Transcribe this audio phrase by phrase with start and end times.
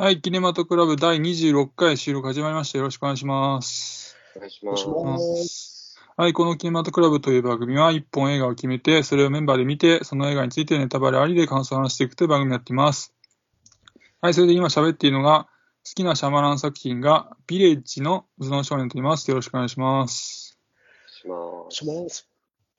[0.00, 2.78] はい、キネマトクラブ第26回収録始まりました。
[2.78, 4.16] よろしくお願いします。
[4.36, 4.70] お願いしま。
[4.70, 5.98] ますす。
[6.16, 13.12] はい、このキネマトクラブという番組は、一本映画を決めて、それをメンバーで見て、その映画についてネタバレありで感想を話していくという番組になっています。
[14.20, 15.48] はい、それで今喋っているのが、
[15.84, 19.28] 好きなシャマラン作品が、ビレッジの頭脳少年と言います。
[19.28, 20.60] よろしくお願いします。
[21.08, 21.74] します。
[21.74, 22.28] します。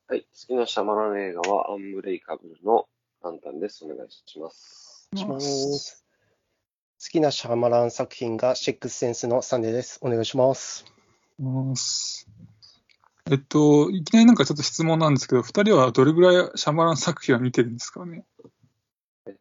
[0.08, 0.22] はい。
[0.22, 2.88] 好きなシャマラン映画はアンブレイカブルの
[3.22, 3.84] ランタンです。
[3.84, 5.10] お願いします。
[5.14, 6.06] します。
[7.02, 10.00] 好きなシャマラン作品がシックスセンスのサンデーです。
[10.02, 10.84] お願いします。
[11.40, 12.28] ます
[13.32, 18.26] えっと、いきなりなんかちょっと質問なんですけど、二人はどれぐらいシャマラン作品は見てるんですかね？
[19.28, 19.36] えっ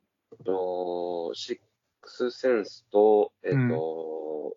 [0.47, 1.59] と、シッ
[2.01, 4.57] クスセンスと、えっと、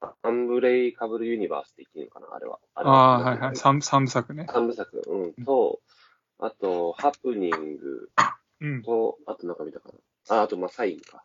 [0.00, 2.28] あアンブレイカブルユニバースって言っていいのかな？
[2.34, 2.58] あれは。
[2.74, 4.46] あれああ、はいはい、三三部作ね。
[4.50, 5.02] 三部作。
[5.06, 5.44] うん。
[5.44, 5.80] と、
[6.38, 8.08] あと、ハプニング
[8.62, 8.82] うん。
[8.82, 9.90] と、あとなんか見たか
[10.30, 10.38] な？
[10.38, 11.22] あ、あと、まあ、サインか。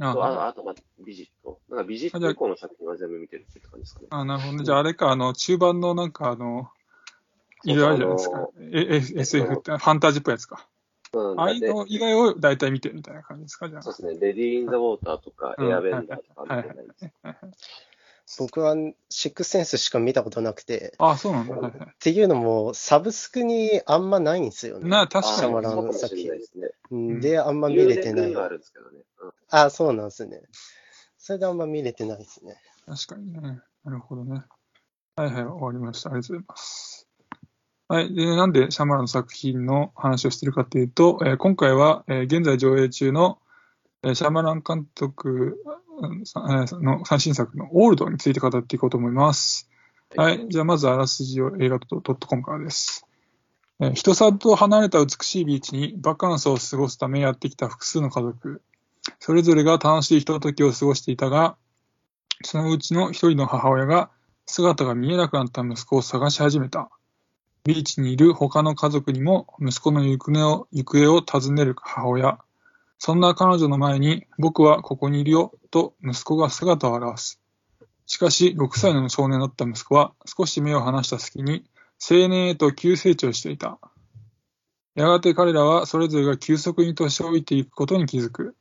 [0.00, 1.58] あとああと、まあ、ビジット。
[1.68, 4.06] なんかビジット以降の作品は全部見てるって感じですかね。
[4.10, 4.64] あ、なるほどね。
[4.64, 6.70] じゃあ、あれか、あの、中盤のなんか、あの、
[7.64, 8.48] いろいろあるじゃないですか。
[9.12, 10.68] え、え SF って、ファンタジーっぽいやつか。
[11.12, 11.40] うん。
[11.40, 13.82] ああいうの以外を大体見てるみたいな感じですか、じゃあ。
[13.82, 14.20] そうですね。
[14.20, 17.12] レディー・イン・ザ・ウォーターとか、うんエアベンダーとかはいはい見てないです。
[18.38, 18.74] 僕は
[19.08, 21.54] シックスセンスしか見たことなくて、あ、そうなんだ。
[21.56, 24.88] はいはいっていうのもサブスクにあんまないんですよね。
[24.88, 25.60] なあ、確あかにシャマ。
[25.62, 26.68] ランそうかもしれないですね。
[26.90, 28.98] うんで、あんま見れてないあるんですけどね。
[29.22, 30.42] うんあ、そうなんですね。
[31.16, 32.56] それであんま見れてないですね。
[32.86, 33.60] 確かにね。
[33.84, 34.42] なるほどね。
[35.16, 36.10] はいはい、終わりました。
[36.10, 37.08] ありがとうございます。
[37.88, 38.14] はい。
[38.14, 43.38] で、なんでシャマランの作品の話をしているかというと、えー今回は、えー現在上映中の、
[44.02, 45.56] えーシャマラン監督
[46.00, 49.68] の最新作のオールドについて語っていこうと思います。
[50.16, 50.46] はい。
[50.48, 53.06] じゃあ、まずあらすじを映画ドットコムからです。
[53.80, 58.62] えー人里離れた美しいビーチにバカンスを過ごすためやってきた複数の家族。
[59.20, 61.56] それぞれが楽しいひとときを過ごしていたが、
[62.44, 64.10] そのうちの一人の母親が
[64.46, 66.90] 姿が見えなくなった息子を探し始めた。
[67.64, 72.38] ビーチにいる他の家族にも息子の行方を行方を尋ねる母親。
[72.98, 77.40] そんな彼女の前に僕はここにいるよと息子が姿を現す。
[78.06, 81.64] しかし6歳の少年だった息子は少し目を離した隙に
[82.00, 83.78] 青年へと急成長していた。
[84.94, 88.56] やがて彼らはそれぞれが急速に年老いていくことに気づく。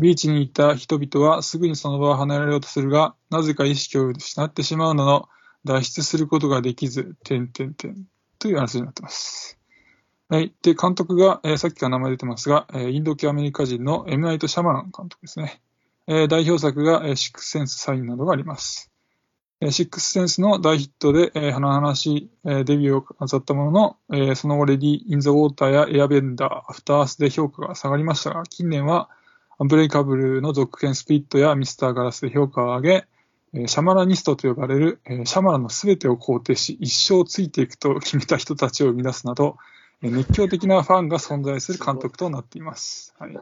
[0.00, 5.28] ビーチにいた人々はすぐにその場を離れようとするが、なぜか意識を失ってしまうなど、
[5.64, 8.06] 脱出することができず、点点点
[8.38, 9.57] という話になっています。
[10.30, 10.54] はい。
[10.62, 15.62] で、監督が、えーさっきから名前出てますが、えーインド系アメリカ人のエムナイト・シャマラン監督ですね。
[16.06, 18.90] えー代表作が、えーシックスセンス・サインなどがあります。
[19.62, 29.08] えシックスセンスの大ヒットで、えー華々しい、えデビューを飾ったものの、えーその後、レディ・イン・ザ・ウォーターやエアベンダー、アフター・アースで評価が下がりましたが、近年は、
[29.58, 33.06] アンブレイカブルの続編スピットやミスターガラスで評価を上げ、
[33.54, 39.56] えシャマラニストと呼ばれる、えシャマラのすべてを肯定し、一生ついていくと決めた人たちを生み出すなど、
[40.02, 43.14] 熱狂的なファンが存在する監督となっています。
[43.18, 43.32] はい。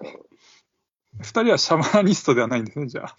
[1.21, 3.17] 二人はシャマラニストではないんですね、じゃあ。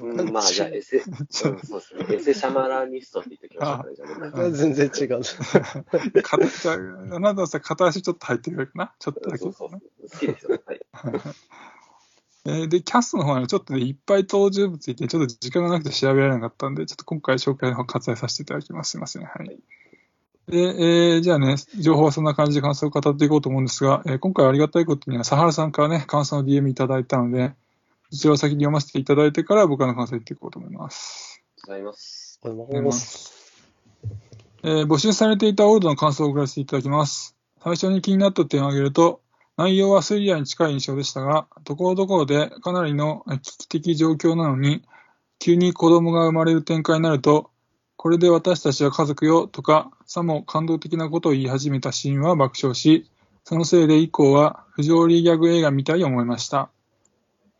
[0.00, 2.06] うん、まあ、じゃあ、エセ、 うん、そうですね。
[2.16, 5.08] エセシャマラニストって言ってきましたか全然違う。
[5.08, 8.94] かじゃあ、あなたはさ、片足ちょっと入ってるかな？
[8.98, 9.52] ちょっとだけそう。
[9.52, 9.80] そうそう。
[10.10, 10.60] 好きですよ。
[10.64, 10.80] はい。
[12.48, 18.92] えーで、キャストの方にちょっとね、いっぱい登場物いて、ちょっと時間がなくて調べられなかったんで、ちょっと今回紹介の方割愛させていただきます。
[18.92, 19.24] すいません。
[19.24, 19.58] はい。
[20.48, 27.52] で、えーじゃあね、情報はそんな感じで感想を語っていこうと思うんですが、えー今回はありがたいことには、サハラさんからね、感想の DM いただいたので、
[28.10, 31.42] そちらを先に読ませていただいてから僕らの感想を言っていこうと思います。
[31.66, 32.38] ございます。
[32.42, 33.32] ございます。
[34.62, 37.36] えー募集されていたオールドの感想を送らせていただきます。
[37.62, 39.20] 最初に気になった点を挙げると、
[39.56, 44.84] 内容はスリラーに近い印象でしたが、ところどころでかなりのえー危機的状況なのに、
[45.40, 47.50] 急に子供が生まれる展開になると、
[47.96, 53.10] これで私たちは家族よとか、さも感動的なことを言い始めたシーンは爆笑し、
[53.44, 56.70] そのせいで以降は不条理ギャグ映画みたいに思いました。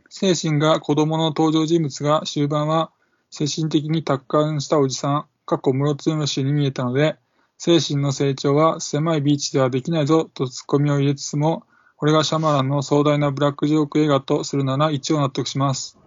[0.08, 2.90] 精神が子供の登場人物が終盤は
[3.30, 7.16] 精神的に達観したおじさん、過去室津虫に見えたので、
[7.58, 11.64] 精神の成長は狭いビーチではできないぞとツッコミを入れつつも、
[11.96, 15.98] これがシャマランの壮大なブラックジョーク映画とするなら一応納得します。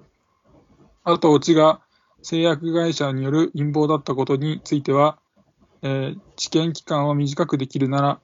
[1.04, 1.82] あと、オチが
[2.22, 5.20] 製薬会社による陰謀だったことについては、
[5.82, 8.20] えー治験期間を短くできるなら、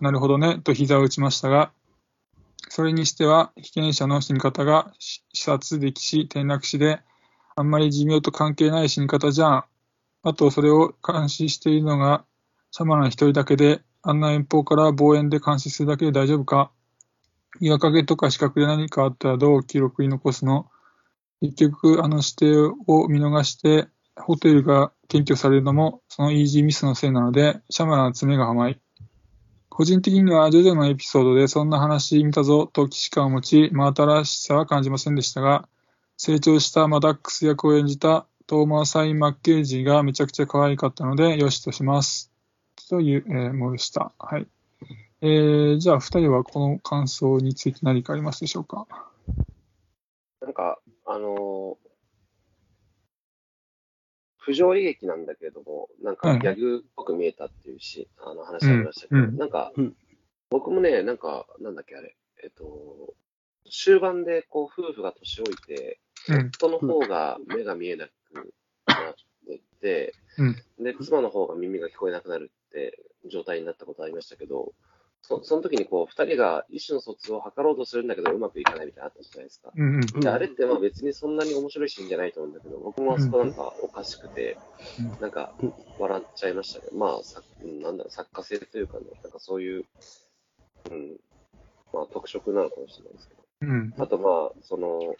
[0.00, 1.72] なるほどね、と膝を打ちましたが、
[2.68, 7.00] それにしては被験者の死に方が視察溺死、転落死で、
[7.56, 9.64] あんまり寿命と関係ない死に方じゃん。
[10.22, 12.24] あと、それを監視しているのが、
[12.70, 16.70] シャマラン一人だけで、あんな遠方から望遠で監視するだけで大丈夫か
[17.60, 20.70] 岩陰とか視覚で何かあったらどう記録に残すの？
[21.40, 22.56] 結局、あの指定
[22.86, 28.80] を見逃して、ホテルが検挙されるのも、そのイージーミスのせいなので、シャマランは爪が甘い。
[29.68, 35.68] 個人的には、ジョジョのエピソードでそんな話見たぞと既視感を持ち、真新しさは感じませんでしたが、
[36.16, 42.32] 成長したマダックス役を演じたトーマー・サイン・マッケージがめちゃくちゃ可愛かったので、よしとします。
[42.88, 44.12] という、えーものでした。
[44.18, 44.46] はい。
[45.20, 48.86] えー、じゃあ、二人はこの感想について何かありますでしょうか？
[50.40, 51.86] なんか、あのー
[54.46, 59.36] 不条理劇なんだけれども、なんかギャグっぽく見えたっていうし、あの話ありましたけど、うんうん。
[59.38, 59.96] なんか、うん。
[60.50, 63.14] 僕もね、なんか、なんだっけあれ、えっと、
[63.68, 65.98] 終盤でこう夫婦が年老いて、
[66.28, 66.50] うん。
[66.54, 68.12] 夫の方が目が見えなく
[68.86, 69.14] なっ
[69.48, 70.84] てて、うん。
[70.84, 74.74] で、妻の方が耳が聞こえなくなるって状態になったことありましたけど、
[75.28, 79.72] そその時にこう、二人が意思の疎通を図ろうとするんだけど、うまくいかないみたいなのあったじゃないですか。
[79.74, 79.94] うんうん。
[79.96, 84.56] うんで、あれってまあ別にそんなに面白いシーンじゃないと思うんだけど、僕もあそこなんかおかしくて、
[85.00, 85.52] うんなんか
[85.98, 89.84] 笑っちゃいましたけど、まあ、さうんなんだろう、作家性というかね、なんかそういう、
[90.90, 91.16] うん、
[91.92, 93.42] まあ特色なのかもしれないですけど。
[93.62, 93.94] うん。
[93.98, 95.16] あとまあ、その、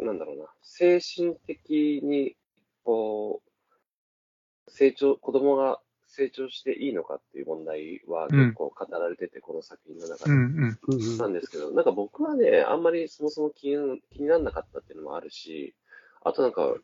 [0.00, 2.36] なんだろうな、精神的に、
[2.84, 5.80] こう、成長、子供が
[6.14, 10.30] 成長していいのかっていう問題はうん結構語られてて、この作品の中で。
[10.30, 10.78] うんうん。
[10.88, 15.74] うんなんですけど、なんか僕はね、あんまりそもそも気に気にならなかったっていうのもあるし、
[16.22, 16.74] あとなんか、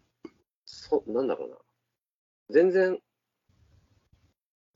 [0.64, 1.56] そなんだろうな、
[2.50, 2.98] 全然、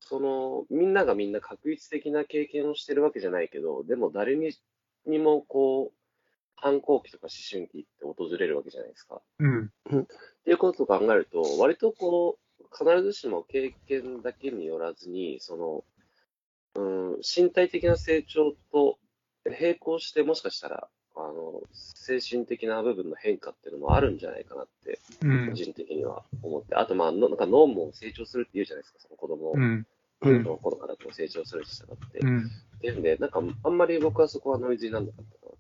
[0.00, 4.52] その、みんながみんな確率的な経験をしてるわけじゃないけど、でも誰に
[5.06, 5.98] にもこう、
[6.56, 9.20] 反抗期とか思春期って訪れるわけじゃないですか。
[9.38, 9.64] うん。
[9.64, 10.06] っ
[10.44, 12.43] ていうことを考えると、割とこう、
[12.76, 15.84] 必ずしも経験だけによらずに、その、
[16.76, 18.98] うん、身体的な成長と
[19.44, 25.54] 並行して、もしかしたら、あの、精神的な部分の変化っていうのもあるんじゃないかなって、うん個。
[25.54, 29.62] 人的には思って、あと、まあ、のなんか脳も成長するって言うじゃないですか、その子供うん。
[29.62, 32.18] うんの頃からこう成長するに従って。
[32.18, 32.50] っうん。
[32.80, 35.52] ていうんで、なんか、あんまり僕はそこはノイズにならなかったかな、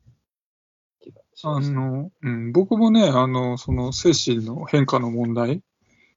[1.00, 1.74] 気がしあました。
[1.74, 5.62] の、うん、僕もね、あの、その精神の変化の問題うん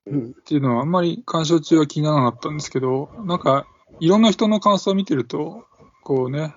[0.08, 3.68] っていうのはあんまり鑑賞中は気にならなかったんですけど、なんか、
[4.00, 5.66] いろんな人の感想を見てると、
[6.04, 6.56] こうね、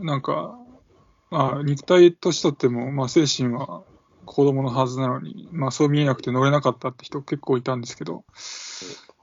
[0.00, 0.58] なんか、
[1.30, 3.82] まあ、肉体年取っても、まあ、精神は
[4.24, 8.24] 子供のはずなのに、まあ、そう見えなくて乗れなかったって人結構いたんですけど、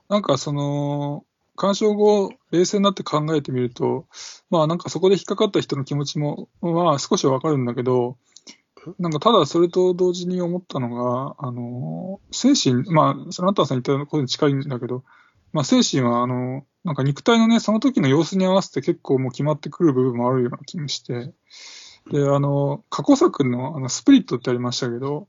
[0.08, 1.24] なんかその、
[1.56, 4.06] 鑑賞後、冷静になって考えてみると、
[4.50, 8.16] まあなんかそこで引っかかった人の気持ちも、まあ少しはわかるんだけど、
[8.98, 15.04] なんかただそれと同時に思ったのが、あの、精神、まあ、そのあたさん言ったことに近いんだけど、
[15.52, 21.32] まあ精神はあの、なんか肉体のね、その時の様子に合わせて結構もう決まってくる部分もあるような気もして、
[22.10, 25.28] で、あの、過去作のあのスプリットってありましたけど、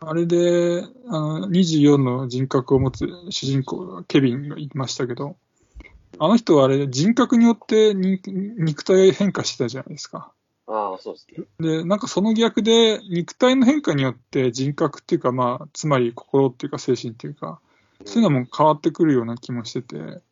[0.00, 5.36] あれで、あの、24の人格を持つ主人公、ケビンがいましたけど、
[6.18, 10.33] あの人はあれ、人格によって肉体変化してたじゃないですか。
[10.66, 11.46] ああ、そうですね。
[11.60, 17.60] で、なんかその逆で、肉体の変化によって人格っていうか、まあ、つまり心っていうか精神っていうか、
[18.04, 20.22] そういうのも変わってくるような気もしてて、うん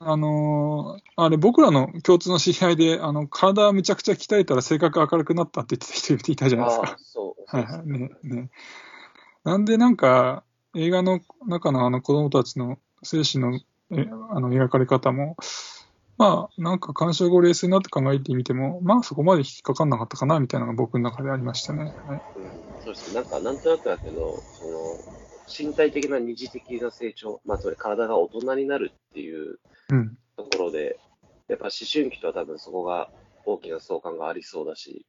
[0.00, 7.56] あのーあれ、僕らの共通の知り合いで、あの、体むちゃくちゃ鍛えたら性格明るくなったって言ってた人いたじゃないですかそう。
[7.56, 8.50] はいはい、ね、ね。
[9.44, 13.60] なんでなんか、映画の中のあの子供たちの精神の
[13.92, 15.36] えあの描かれ方も、
[16.16, 21.94] まあ、なんか鑑賞後冷静になって考えてみても、まあそこまで引っかかんなかったかな、みたいなのが僕の中でありましたね。
[22.06, 23.14] はい、うんそうですね。
[23.14, 24.98] なんか、なんとなくだけど、その、
[25.46, 29.58] 身体的な二次的な成長、まあ、つまり体が大人になるっていう
[29.90, 30.16] うん。
[30.36, 31.00] ところで、
[31.48, 33.10] やっぱ思春期とは多分そこが
[33.44, 35.06] 大きな相関がありそうだし、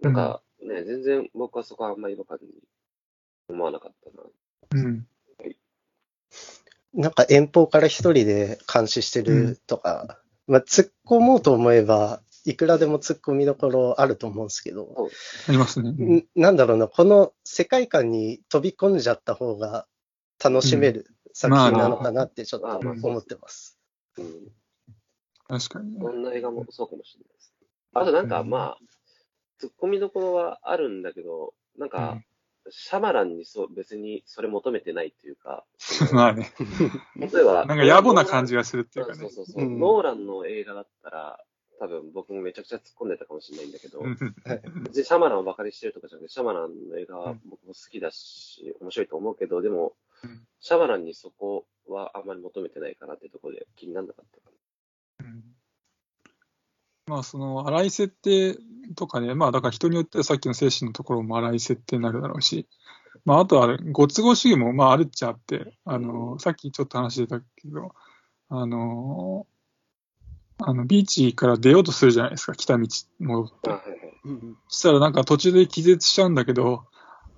[0.00, 2.48] なんかね、全然僕はそこはあんまり違和感に
[3.48, 4.84] 思わなかったな。
[4.84, 5.06] うん。
[6.92, 15.08] なんか遠方から一人で監視してるとか、まあ、突っ込もうと思えば、いくらでも突っ込みどころあると思うんですけど、
[15.48, 15.90] ありますね。
[15.90, 19.86] うんんなんだろうな、この世界観に飛び込んじゃった方が
[20.42, 23.78] 楽しめる作品なのかなってちょっと思ってます。
[24.18, 24.52] うん。
[25.46, 26.00] 確かにね。
[26.00, 26.22] こん。
[26.22, 27.54] な映画もそうかもしれないです。
[27.94, 28.28] あとなん。
[28.28, 28.50] か、うん。
[28.50, 28.78] まあ、
[29.62, 31.02] 突っ込みどころはあるん。
[31.02, 31.88] だけど、なん。
[31.90, 32.20] か、
[32.70, 35.64] シャマランにそう別にそれ求めてないっていうか、
[36.12, 36.52] まあね。
[37.16, 39.18] 例えば、なんか野暮な感じがするっていうかね。
[39.20, 39.30] そう。
[39.30, 39.66] そうそう、う。
[39.66, 39.78] ん。
[39.78, 41.44] ノーランの映画だったら、
[41.78, 44.02] 多分僕もめちゃくちゃ突っ込んでたかもしれないんだけど、
[44.92, 54.50] シャマランをバカにしてるとかじゃなくて、シャマランの映画は僕も好きだし、面白いと思うけど、でもうん、シャマランにそこはあんまり求めてないかなっていうところで気にならなかったか
[55.20, 55.44] うん。
[57.06, 58.58] まあ、その、荒い設定
[58.94, 62.66] とかね、まあだから人によってはさっきの精神のところも荒い設定になるだろうし、
[63.24, 67.94] まああとはご都合主義もまああるっちゃあって、あの、さっきちょっと話してたけど、
[68.48, 69.46] あの、
[70.58, 72.86] あの、ビーチから出ようとするじゃないですか、来た道
[73.18, 73.70] 戻って。
[74.68, 76.84] そしたらなんか途中で気絶しちゃうんだけど、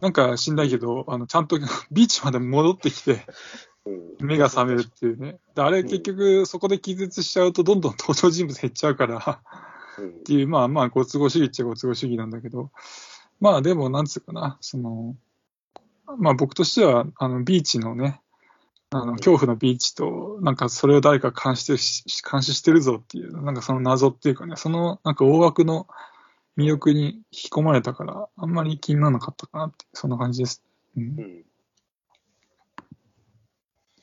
[0.00, 1.58] なんか死んだけど、あの、ちゃんと
[1.92, 3.24] ビーチまで戻ってきて、
[3.84, 4.26] うん。
[4.26, 5.38] 目が覚めるっていうね。
[5.54, 12.70] であれ結局そこで気絶しちゃうとどんどん登場人物減っちゃうから、うんっていう、まあまあ、ご都合主義っちゃご都合主義なんだけど、
[13.40, 15.16] まあでも、なんつうかな、その、
[16.18, 18.20] まあ僕としては、あの、ビーチのね、
[18.90, 25.88] あの、恐怖のビーチと、なんかそれを誰か監視し監視してるぞっていう、なんかその謎っていうかね、その、なんか大枠の
[26.58, 30.62] 魅力に引き込まれたから、あんまり気にならなかったかなって、そんな感じです。
[30.96, 31.44] うん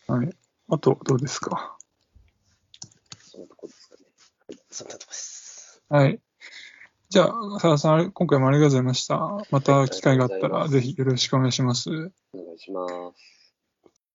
[0.09, 0.13] う。
[0.13, 0.17] ん。
[0.17, 0.35] はい。
[0.69, 1.77] あと、どうですか？
[3.19, 4.57] そのとこですかね。
[4.71, 5.28] そんなとこです。
[5.89, 6.19] はい。
[7.09, 9.19] じゃあ、佐田さん、今回もありがとうございました。
[9.49, 11.89] また機会があったら、ぜひよろしくお願いします。
[11.89, 12.93] お願いします。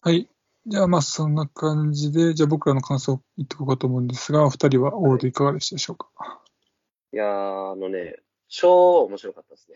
[0.00, 0.28] はい。
[0.66, 6.40] じゃあ、まあ、そんな感じで、じゃあ僕らの感想を言っておこうかと思うんですが、お二人はオールいかがでしたでしょうか？
[7.12, 9.68] いやー、あのね、超面白かったです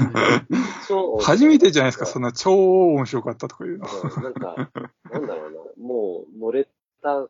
[0.00, 0.46] ね。
[0.86, 3.86] 超初めてじゃないですか、そんな超面白かったとか言うの。
[3.88, 4.70] うんなんか、
[5.10, 6.68] なんだろうな、もう乗れ
[7.02, 7.26] た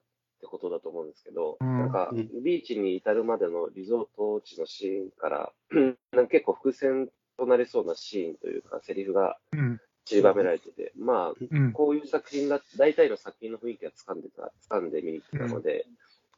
[0.47, 5.53] ってことだと思うんですけど、うんなんかうん、ビーチに至るまでのリゾート地のシーンから、
[6.12, 9.81] なんか結構伏線となりそうなシーンというか、セリフがうん。
[10.07, 11.73] 散りばめられてて、まあ、うん。
[11.73, 15.85] こういう作品だ、大体の作品の雰囲気は掴んでた、掴んで見にたので、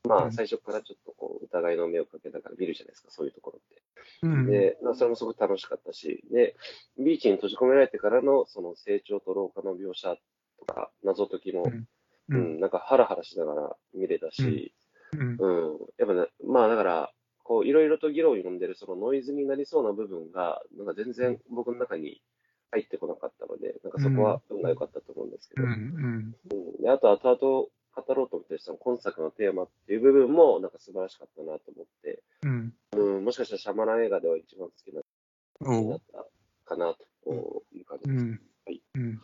[0.08, 3.82] まうんあ、最初からちょっとこう、疑いの目をかけながら見るじゃないですか、そういうところって。
[4.22, 4.46] うん。
[4.46, 6.56] で、まあ、それもすごく楽しかったし、で、
[6.98, 10.16] ビーチに閉じ込められてからの、その成長と老化の描写
[10.60, 11.86] とか、謎解きも、う
[12.30, 14.74] うんん、なんかハラハラしながら見れたし、
[15.12, 15.36] うん。
[15.38, 22.20] うん、やっぱね、まあだから、こう、いろいろと議論を呼んでるそのノイズになりそうな部分が、なんか全然僕の中に
[22.70, 25.72] 入ってこなかったので、なんかそこは運が良かったと思うんですけど、うん。
[25.72, 26.36] うん。
[26.52, 27.66] うんであと後々
[28.06, 32.74] 語ろうと思ってるその今作のテーマっていう部分も、なんか素晴らしかったなと思って、うん。
[32.92, 35.02] うん、もしかしたらシャマラン映画では一番好きな
[35.60, 36.24] だった
[36.64, 36.94] かな
[37.24, 38.24] という感じです。
[38.24, 38.82] うんはい。
[38.94, 39.20] うん。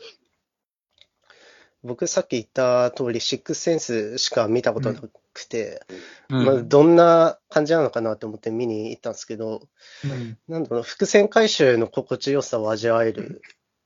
[1.84, 4.98] 僕さっき言った通り、シックスセンスしか見たことな
[5.34, 5.82] くて、
[6.30, 6.44] うん。
[6.44, 9.68] まあ、どんな感じなのかなと思って見に行ったんですけど、
[10.04, 13.42] うんなんだろう、伏線回収の心地よさを味わえる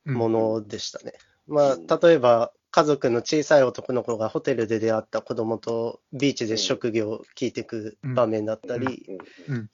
[0.07, 1.15] うんものでしたね。
[1.47, 9.19] まうんあ、例えば、家族の小さい男の子がホテルで出会った子供とビーチで職業を聞いていく場面だったり。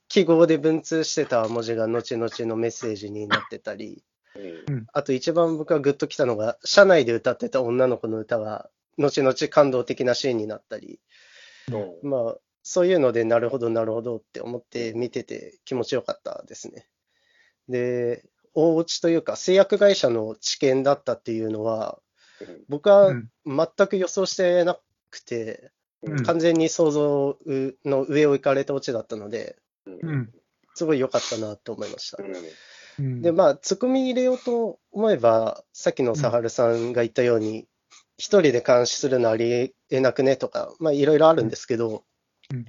[0.08, 4.02] 記号で文通してた文字が後々のメッセージになってたり、
[4.36, 4.86] うん。
[4.92, 11.00] あと一番僕がグッときたのが、車内で歌ってた女の子の歌が、後々感動的なシーンになったり、
[12.02, 12.08] うん。
[12.08, 16.86] まあ、そういうので、なるほど、なるほどって思って見てて気持ちよかったですね。
[17.68, 18.24] で、
[18.54, 22.00] 大落ちというか、製薬会社の知見だったっていうのは、
[22.68, 23.30] 僕はうん。
[23.46, 24.78] 全く予想してな
[25.10, 25.70] くて、
[26.02, 26.22] うん。
[26.24, 27.38] 完全に想像
[27.84, 30.32] の上を行かれたオチだったので、うん。
[30.74, 32.22] すごい良かったなと思いました。
[32.98, 33.22] うん。
[33.22, 37.66] で、まあ、ツッコミ入れようと思えば、さっきのサハルさんが言ったように、
[38.16, 42.04] 一人で監視するのありえなくねとか、まあ、いろいろあるんですけど
[42.52, 42.66] うん、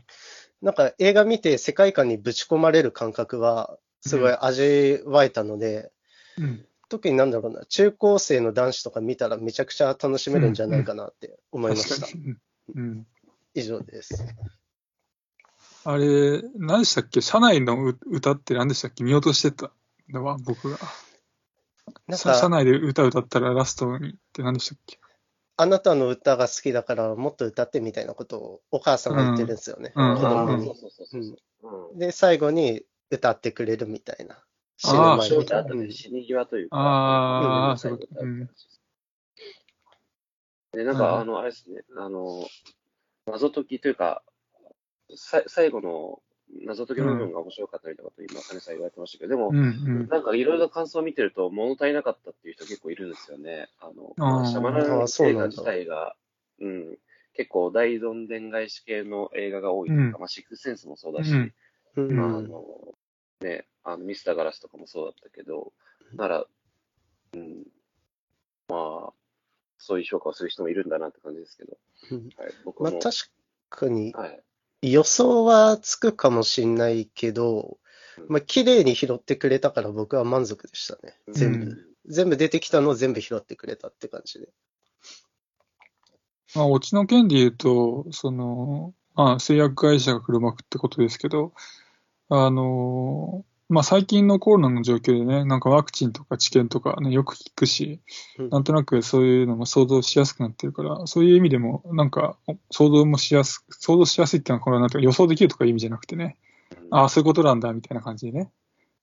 [0.62, 5.92] なんか映画見て世界観にぶち込まれる感覚は、すごい味わえたので、
[6.38, 6.66] うん。
[6.88, 12.08] 特になんだろうな、中高生の男子とか見たらめちゃくちゃ楽しめるんじゃないかなって思いました。
[12.08, 12.38] うん
[12.76, 13.08] うん。
[13.54, 14.24] 以上です。
[15.84, 17.22] あれ、何でしたっけ？
[17.22, 19.04] 社内のう歌って何でしたっけ？
[19.04, 19.72] 見落としてた
[20.10, 20.78] のは、僕が。
[22.08, 25.00] なんさ社か、内で歌歌ったらラストにって何でしたっけ？
[25.58, 29.94] あなたの歌が好きだからもっと歌ってみたいなことをお母さんが言ってるんですよね。
[29.96, 30.16] うん。
[30.16, 30.72] 子供に。
[31.98, 34.44] で、最後に歌ってくれるみたいな。
[34.78, 36.78] 死ぬ前に正直あったね、死に際というか。
[36.78, 37.78] あーうん。
[37.78, 38.50] そういう
[40.74, 42.46] で、なんか、あの、あれですね、あの、
[43.28, 44.24] 謎解きというか、
[45.16, 46.22] さ最後の
[46.64, 50.08] 謎解きの部分が面白かったりとかと今、金さん言われてましたけど、でもう、んうん。
[50.08, 53.70] なんかいろいろ感想を見てると物足りなかったっていう人結構いるんですよね。
[53.80, 56.16] あの、あシャマラン映画自体が、
[56.60, 56.98] うん、
[57.34, 60.22] 結構大どんでん返し系の映画が多いというか、うん。
[60.22, 61.32] まあ、シックスセンスもそうだし、
[61.96, 62.20] うん。
[62.20, 62.64] あ、あの、
[63.42, 65.74] ね、あの、ミスターガラスとかもそうだったけど、
[66.14, 66.46] なら、
[67.34, 67.66] うん、
[68.70, 69.14] まあ、
[69.78, 71.78] そういう評価をする人もいるんだなって感じですけど、
[72.12, 72.30] うん。
[72.38, 73.30] はい、僕も、まあ確
[73.70, 74.44] かにはい、
[74.82, 77.78] 予想はつくかもしんないけど、
[78.28, 81.20] まあ綺麗に拾ってくれたから僕は満足でしたね。
[81.32, 81.66] 全部。
[81.66, 84.50] うん全部出てきたのを全部拾ってくれたって感じで。
[86.56, 91.54] まあ、オチの件で言うと、その、まあ、製薬会社が黒幕ってことですけど、
[92.30, 98.00] あの、まあ最近のコロナの状況でね、なんかワクチンとか治験とかね、よく聞くし、
[98.38, 98.50] うん。
[98.50, 102.38] なんとなくそういうのも想像しやすくなってるから、そういう意味でも、なんか
[102.70, 106.38] 想像もしやす、想像しやすいっていうのは、これはなんていうか予想できるとかいう意味じゃなくてね、
[106.92, 108.52] ああ、そういうことなんだ、みたいな感じでね、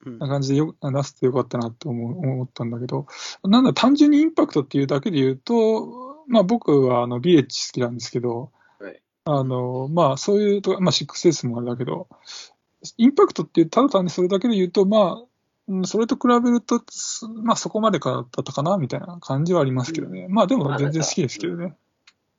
[0.07, 0.19] うん。
[0.19, 3.07] な感じでよ出せてよかったなと思う思ったんだけど、
[3.43, 9.03] なんだ、単純にインパクトっていうだけで言うと、まあ僕はあの BH 好きなんですけど、はい。
[9.25, 12.09] あの、まあそういうと、まあ 6S もあれだけど、
[12.97, 15.25] インパクトっていう、ただ単にそれだけで言うと、まあ、
[15.69, 20.27] うんそれと比べると、すまあそこまでかだったかな、みたいな感じはありますけどね。
[20.29, 21.77] まあでも全然好きですけどね。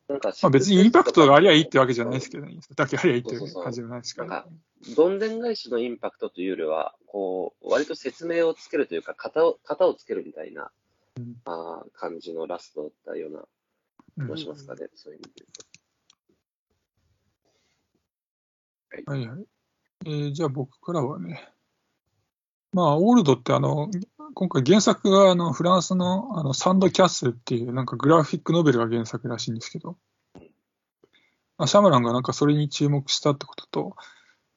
[0.09, 2.59] まあ別にインパクトがありゃいいってわけじゃないですけどね。
[2.75, 4.49] だけありゃいいっていう感じじゃないですからなんか。
[4.97, 10.71] どんでん返しのインパクトというよりは、こう、割と説明をつけるというか、型を、型をつけるみたいな、
[11.17, 13.43] うんあー感じのラストだったような
[14.17, 15.47] うん気もしますかね、そういう意味で言
[19.05, 19.11] うと。
[19.11, 19.45] はいはい。
[20.05, 21.47] えーじゃあ僕からはね、
[22.73, 23.89] まあ、オールドってあの、
[24.33, 29.97] 今回原作があのフランスのあのサンドキャッスルっていうなんかグラフィックノベルが原作らしいんですけど、
[31.57, 33.95] まあ、シャマランがなんかそれに注目したってことと、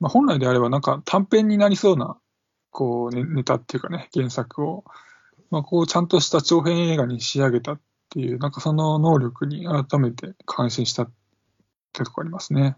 [0.00, 2.18] まあ、本来であればなんか短編になりそうな
[2.70, 4.84] こう、ね、ネタっていうかね、原作を、
[5.50, 11.12] まあ、こうちゃんとした長編映画に仕上げたっていう、なんかその能力に改めて感心したっ
[11.92, 12.76] てとこありますね。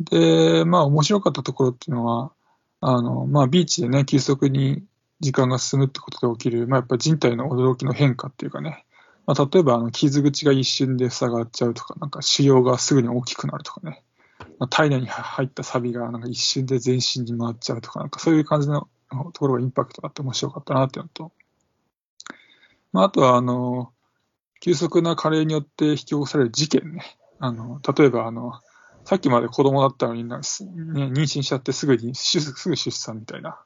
[0.00, 2.32] で、まあ面白かったところっていうのは、
[2.80, 4.84] あの、まあビーチでね、急速に
[5.20, 8.84] 時間が進むってことで起きる、まあやっぱ人体の驚きの変化っていうかね、
[9.26, 14.04] まあ例えばあの傷口が一瞬で塞がっちゃうとか、なんか腫瘍がすぐに大きくなるとかね、
[14.58, 21.32] まあ、体内に入ったサビがなんか一瞬で全身に回っちゃうとか、なんかそういう感じのところがインパクトがあって面白かったなっていうのと、
[22.92, 23.92] まああとはあの、
[24.60, 27.16] 急速な加齢によって引き起こされる事件ね。
[27.38, 28.52] あの、例えばあの、
[29.08, 30.72] さっきまで子供だったのにな、すね、
[31.06, 33.58] 妊娠しちゃってすぐに、出すぐ出産みたいな。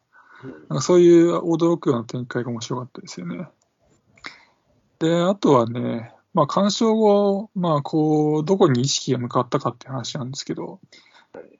[0.69, 3.49] なんかそういう驚くような展開が面白かったですよね。
[5.01, 10.79] で、あとはね、まあ鑑賞後、まあこう、どこに意識が向かったかって話なんですけど、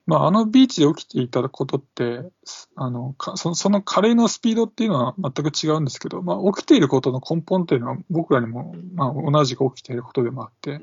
[0.05, 2.21] まああのビーチで起きていたことって、
[2.77, 10.79] あの、かそのその加齢のスピードっていうのは全く違うんですけど、まあ起きていることの根本っていうのは僕らにも、まあ同じく起きていることでもあって、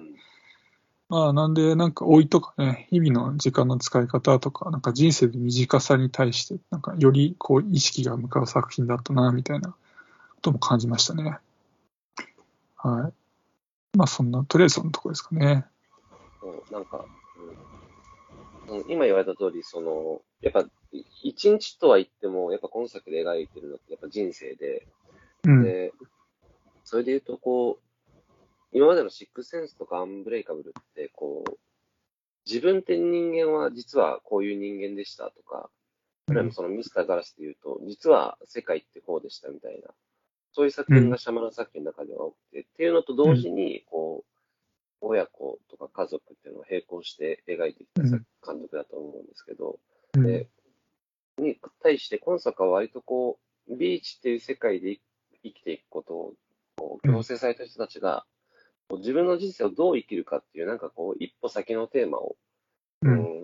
[1.10, 9.76] まあ、なんで、なんか老いとかね、日々の時間の使い方とか、なんか人生の短さに対して、なんかよりこう意識が向かう作品だったな、みたいなこ
[10.40, 11.38] とも感じましたね。
[12.76, 13.98] はい。
[13.98, 15.66] まあ、そんな、とりあえずそのとこですかね。
[16.42, 17.04] うんなんか、
[18.68, 20.60] うんうん今言われた通り、その、やっぱ、
[20.92, 24.86] い一日とは言っても、やっぱ今作で描いてるのって、やっぱ人生で、
[25.42, 25.64] うん。
[25.64, 25.92] で、
[26.84, 27.89] それで言うと、こう、
[28.72, 31.58] 今までのシックスセンスとかアンブレイカブルって、こう、
[32.46, 35.70] 自分って人間は実はこういう人間でしたとか、
[36.28, 39.88] あるいはそのミスターガラスで言うと、実は世界ってこうでしたみたいな、
[40.52, 44.30] そういう作品がシャマラン作品の中では多くて、っていうのと同時に、こう、
[45.00, 49.78] 親子とか家族っていうのを並行して描いてきた作監督だと思うんですけど、
[50.14, 50.26] うん。
[50.26, 50.48] で
[51.38, 55.00] に対して今作は割とこう、ビーチっていう世界で生
[55.42, 56.34] 生きていくことを
[56.76, 58.26] こう強制された人たちが、
[58.98, 62.36] 自分の人生をどう生きるかっていう、なんかこう、一歩先のテーマを、
[63.02, 63.08] う。
[63.08, 63.40] うんん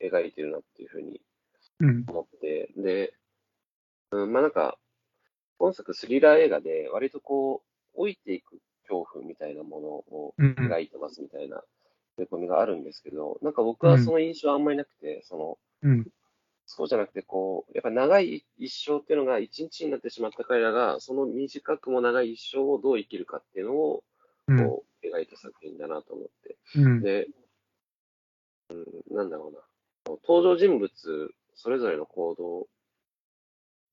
[0.00, 1.20] 描いてるなっていうふうに
[1.80, 2.04] うん。
[2.06, 3.14] 思って、で、
[4.12, 4.78] うん、まあなんか、
[5.58, 7.62] 今作スリラー映画で割とこ
[7.94, 10.54] う、老いていく恐怖みたいなものをうん。
[10.54, 11.62] 描いてますみたいな
[12.16, 16.06] 触れ込みがあるんですけど、なんか僕はその印象はあんまりなくて、その、うん。
[16.66, 24.04] そうじゃなくて、こう、やっぱ長い一生っていうのが一日になってしまった彼らが、その短くも長い一生をどう生きるかっていうのを、
[24.48, 24.58] うん。
[24.58, 26.56] こう、描いた作品だなと思って。
[26.76, 27.00] うん。
[27.00, 27.28] で、
[28.70, 29.60] うん、なんだろうな。
[30.26, 30.90] 登場人物
[31.54, 32.68] それぞれの行動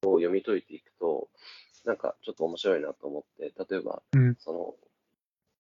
[0.10, 1.30] を読み解いていくと、
[1.86, 4.36] なんかちょっと面白いなと思って、例えば、うん。
[4.40, 4.76] その、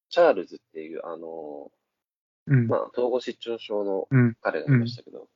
[0.09, 1.71] チャールズっていう、あの、
[2.47, 2.67] うん。
[2.67, 4.37] まあ、統合失調症のうん。
[4.41, 5.27] 彼がいましたけど、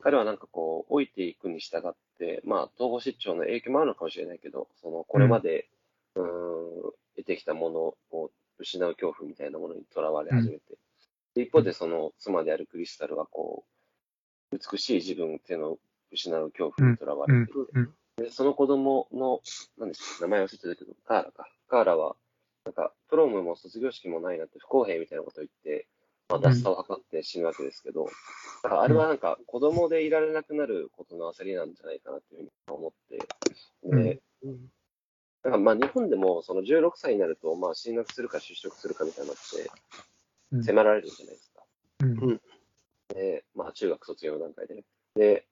[0.00, 5.68] 彼はなんかこう、老いていくに従って、まあ、統合失調の影響もあるのかもしれないけど、その、これまで、
[6.14, 10.78] うーん、得てきたものを失う恐怖みたいなものにとらわれ始めて、
[11.34, 13.64] で一方でその妻であるクリスタルはこ
[14.52, 15.78] う、美しい自分っていうのを
[16.12, 17.70] 失う恐怖にとらわうんれていて、。
[17.74, 17.94] うん。
[18.16, 19.40] で、その子供の、
[19.78, 21.48] 何で名前忘れてたけど、カーラか。
[21.68, 22.16] カーラは、
[22.64, 25.88] なんか、プロムも卒業式もないなって不公平みたいなことを言って、
[26.28, 28.08] まあ、脱サを図って死ぬわけですけど、
[28.62, 33.18] だからあれはなんか、子供でいられなくなることの焦りなんじゃないかなっていうふうに思って、
[33.82, 34.22] で、
[35.44, 39.70] なんかまあ日本でもその16歳になると、まあ進学するか就職するかみたいなのって
[40.52, 41.62] うん迫られるじゃないですか。
[42.00, 42.40] うん。
[43.08, 44.84] で、まあ中学卒業の段階でね。
[45.14, 45.46] で、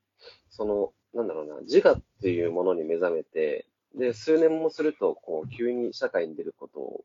[0.51, 7.05] その、なんだろうな、自我っていうものに目覚めて、で、数年もすると、こう、急に社会に出ることを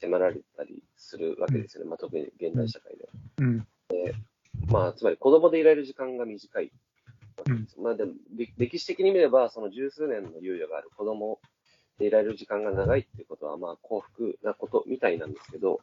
[0.00, 1.90] 迫られたりするわけですよね。
[1.90, 3.10] まあ、特に現代社会では。
[3.38, 3.66] うん。
[4.68, 6.70] まあ、つまり子供でいられる時間が短い
[7.38, 7.80] わけです。
[7.80, 11.40] まあ、でも、れ歴史的に見れば、その十数年の猶予がある子供
[12.00, 15.80] でいられる時間が長いっていうことは、まあ、幸福なことみたいなんですけど、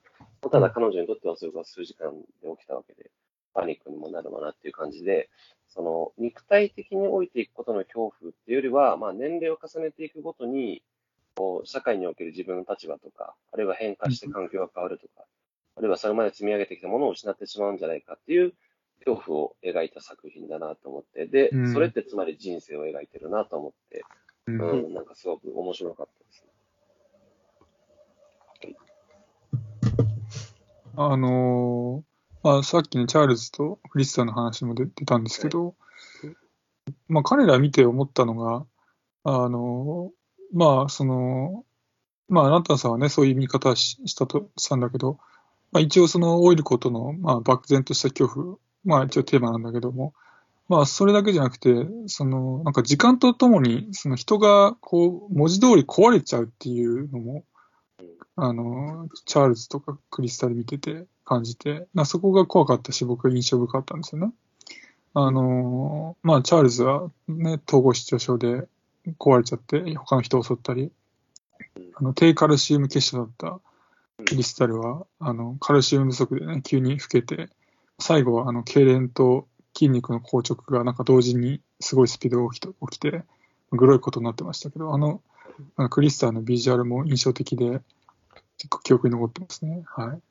[0.52, 3.12] ただ彼女にとってはそれが数時間で起きたわけで、
[3.54, 5.30] パニックにもなるわなっていう感じで、
[5.70, 10.82] その肉体的に老いていくことの恐怖っていうよりは、まあ、年齢を重ねていくごとに、
[11.36, 15.26] こう社会における自分の立場とか、あるいは変化して環境が変わるとか、
[15.76, 18.54] あるいはそれまで積み上げてきたものを失ってしまうんじゃないかっていう
[19.06, 24.04] 恐怖を描いた作品だなと思って、でうん、それってつまり人生を描いてるなと思って、
[24.48, 24.52] う。
[24.52, 26.44] うんん、なんかすごく面白かったです
[28.72, 28.76] ね。
[30.96, 35.76] あのーまあ、さっきね、チャールズとクリスタの話も出てたんですけど、
[37.08, 38.66] まあ、彼ら見て思ったのが、
[39.24, 40.18] あのー
[40.54, 41.66] まあ、その、
[42.30, 45.20] まあ、あなたさんはね、そういう見方ししたとしたんだけど、
[45.72, 50.14] まあ、一応その老いることの、まあ、漠然とした恐怖、まあ、一応テーマなんだけども、
[50.70, 57.46] まあ、それだけじゃなくて、その、なんか時間とともに、その人が、こう、文字通り壊れちゃうっていうのも、
[58.36, 64.34] あの、チャールズとかクリスタル見てて感じて、まあ、そこが怖かったし、僕は印象深かったんですよね。
[65.14, 68.68] あの、まあ、チャールズはね、統合失調症で
[69.18, 70.92] 壊れちゃって、他の人を襲ったり、
[71.96, 73.60] あの、低カルシウム結晶だった
[74.26, 77.50] クリスタルは、あの、カルシウム不足でね、急に老けて、
[78.00, 83.24] 最後は、あの、痙攣と筋肉の硬直がなんか同時にすごいスピードが起きて、起きて、
[83.72, 85.22] グロいことになってましたけど、あの、
[85.76, 87.82] あのクリスタルのビジュアルも印象的で、
[88.58, 89.84] 結構記憶に残ってますね。
[89.86, 90.22] はい。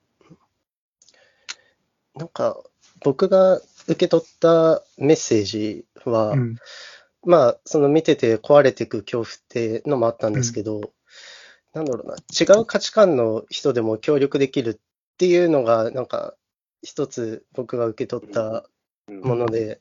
[2.17, 2.61] なんか、
[3.05, 6.57] 僕が受け取ったメッセージは、うん。
[7.25, 10.93] まあ、その見てて壊れていく恐怖ってのもあったんですけど、
[11.73, 16.35] なんだろうな、違う価値観の人でも協力できるっていうのが、なんか、
[16.83, 18.76] 一つ僕が受け取ったうん
[19.09, 19.81] もので、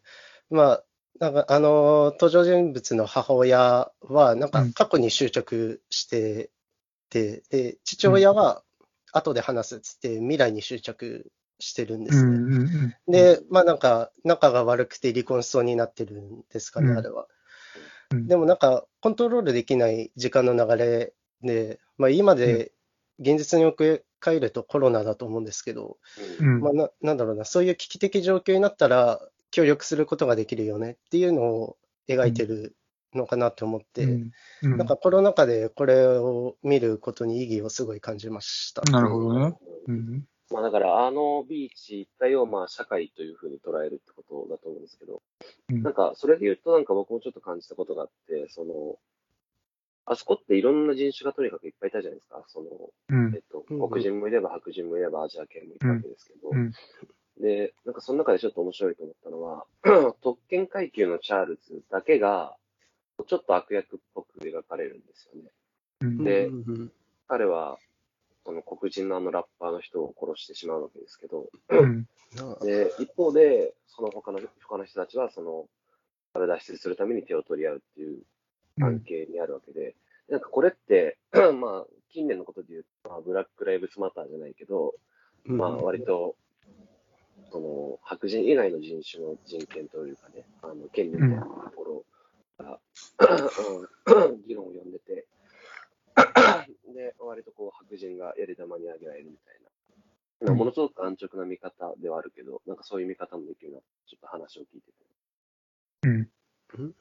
[0.50, 0.84] まあ、
[1.20, 4.74] なんかあの登場人物の母親は、なんかうん。
[4.74, 6.52] 過去に執着して
[7.10, 8.64] て、で、父親は
[9.14, 12.38] 後で話すっつって未来に執着してるんですね。
[12.38, 13.12] うんうんうん。
[13.12, 16.98] で、まあなんか仲が悪くて離婚しそうになってるんですかね、うん。
[16.98, 17.28] あれは。
[18.12, 18.28] うん。
[18.28, 22.74] でもなんかコントロールできない時間の流れで、まあ今で
[23.20, 25.98] 現実に置き換えるとコロナだと思うんですけど、
[26.40, 29.20] うんまあ、ななんだろうな、そういう危機的状況になったら、
[29.52, 31.78] 協力することができるよねっていうのを
[32.10, 32.76] 描いてる
[33.14, 34.32] のかなと思って、うん
[34.64, 38.82] うんなんかコロナ禍でこれを見ることに意義をすごい感じました。
[38.92, 39.56] なるほどね。
[39.88, 40.24] うん。
[40.52, 45.22] まあだから、あのビーチ一帯をまあ社会というふうに捉えるってことだと思うんですけど、
[45.70, 48.98] うんなんかそれで言うとなんか僕もちょっと感じたことがあって、その、
[50.06, 52.44] あそこっていろんな人種がとにかくいっぱいいたじゃないですか。
[52.48, 52.68] その、
[53.10, 53.34] うん。
[53.34, 53.89] えっと、うん。
[53.89, 56.72] 黒人もいれば白人もいればアジア系もいるわけですけど、うん。
[57.41, 59.65] で、なんかその中でちょっと面白いと思ったのは、
[60.22, 62.56] 特権階級のチャールズだけが、
[63.28, 65.50] ちょっと悪役っぽく描かれるんですよね。
[66.02, 66.24] うん。
[66.24, 66.52] で
[67.28, 67.80] 彼は、
[68.46, 72.08] その黒人のあのラッパーの人を殺してしまうわけですけど、うん。
[72.36, 75.65] なで、一方で、その他の、他の人たちは、その、
[76.34, 78.20] から脱出するために手を取り合うっていう
[78.80, 79.96] 関係にあるわけで、
[80.30, 81.18] なんかこれって、
[81.60, 84.94] まあ、近年のことで言うと、まあ、ブラック・ライブスマターじゃないけど、
[85.48, 85.58] うん。
[85.58, 86.36] まあ、割と、
[87.52, 92.04] その、白人以外の人種の人権というかね、あの、権利みたいなとこ
[92.60, 92.80] ろが、
[94.08, 94.44] うん。
[94.48, 95.26] 議論を呼んでて、
[96.94, 99.70] で、割とこう、白人がやり玉に挙げられるみたいな、
[100.42, 104.94] うんものすごく安直な見方ではあるけど、なんかそういう見方もできるな、ちょっと話を聞いてて。
[106.04, 106.30] うん。
[106.78, 106.96] うん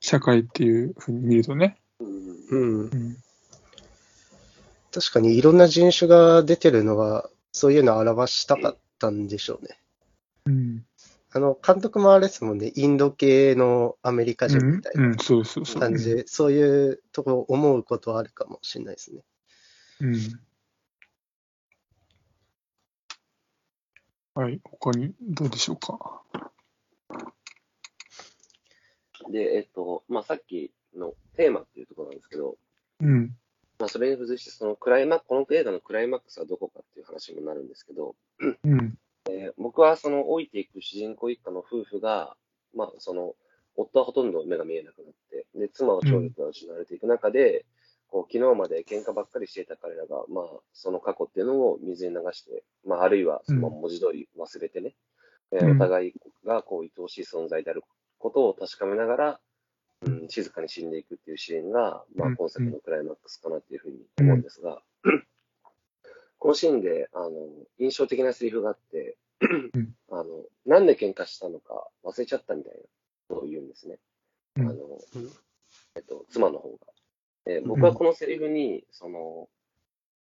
[0.00, 1.78] 社会っていうふうに見るとね。
[2.00, 2.08] うん
[2.50, 3.16] うんうん
[4.92, 9.80] 確かにいろんな人種が出てるのは、そういうのを表したかったんでしょうね。
[10.46, 10.86] うん
[11.32, 15.80] あの、監督もあれですもんね、インド系のアメリカ人みたいなんそうそうそう。
[15.80, 19.24] 感じで、そういうとこ思うことはあるかもしれないですね。
[20.00, 20.14] うん。
[24.34, 26.22] はい、他にどうでしょうか？
[29.30, 32.56] で、えっと、まあ、さっきのテーマっていうところなんですけど、
[33.00, 33.36] うん。
[33.78, 38.98] まあ、それに付随して、そのクライマこの映画のクライマックスはどこかっていう話にもなるんですけど、うん。
[39.30, 42.36] えー僕はその老いていく主人公一家の夫婦が、
[42.74, 43.34] まあ、その、
[43.76, 47.64] 夫はほとんど目が見えなくなって、で、妻は聴力が失われていく中で、
[48.08, 54.94] こう、昨日まで喧嘩ばっかりしていた彼らが、まあ、その過去っていうのを水に流して、まあ、あるいは、その文字通り忘れてね、
[55.52, 56.12] えーうんお互い
[56.44, 57.82] がこう、愛おしい存在である
[58.24, 59.40] ことを確かめながら、
[60.00, 62.36] うん、静かに死んでいくっていうシーンが、まあ、うん。
[62.36, 64.80] 今作のクライマックスかなっていうふうに思うんですが、
[66.38, 67.30] このシーンで、あの、
[67.78, 69.18] 印象的なセリフがあって、
[69.78, 69.94] ん。
[70.10, 70.24] あの、
[70.64, 72.80] なんで喧嘩したのか忘れちゃったみたいな
[73.28, 73.98] ことを言うんですね。
[74.56, 74.68] うん。
[74.70, 74.98] あの、
[75.96, 76.78] えっと、妻の方が。
[77.44, 79.50] で僕はこのセリフに、その、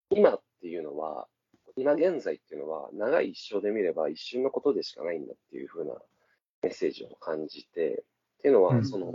[0.09, 1.27] 今っていうのは、
[1.75, 5.93] 今現在っていうのは、長い一生で見れば一瞬のことでしかないんだっていう風な
[6.61, 8.03] メッセージを感じて、
[8.39, 9.13] っていうのは、うんその、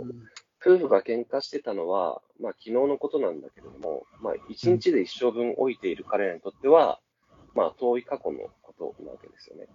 [0.65, 6.99] 夫婦が喧嘩してたのは、まあ、昨日のことなんだけれども、まあ、一日で一生分置いている彼らにとっては、
[7.53, 9.67] まあ、遠い過去のことなわけですよね。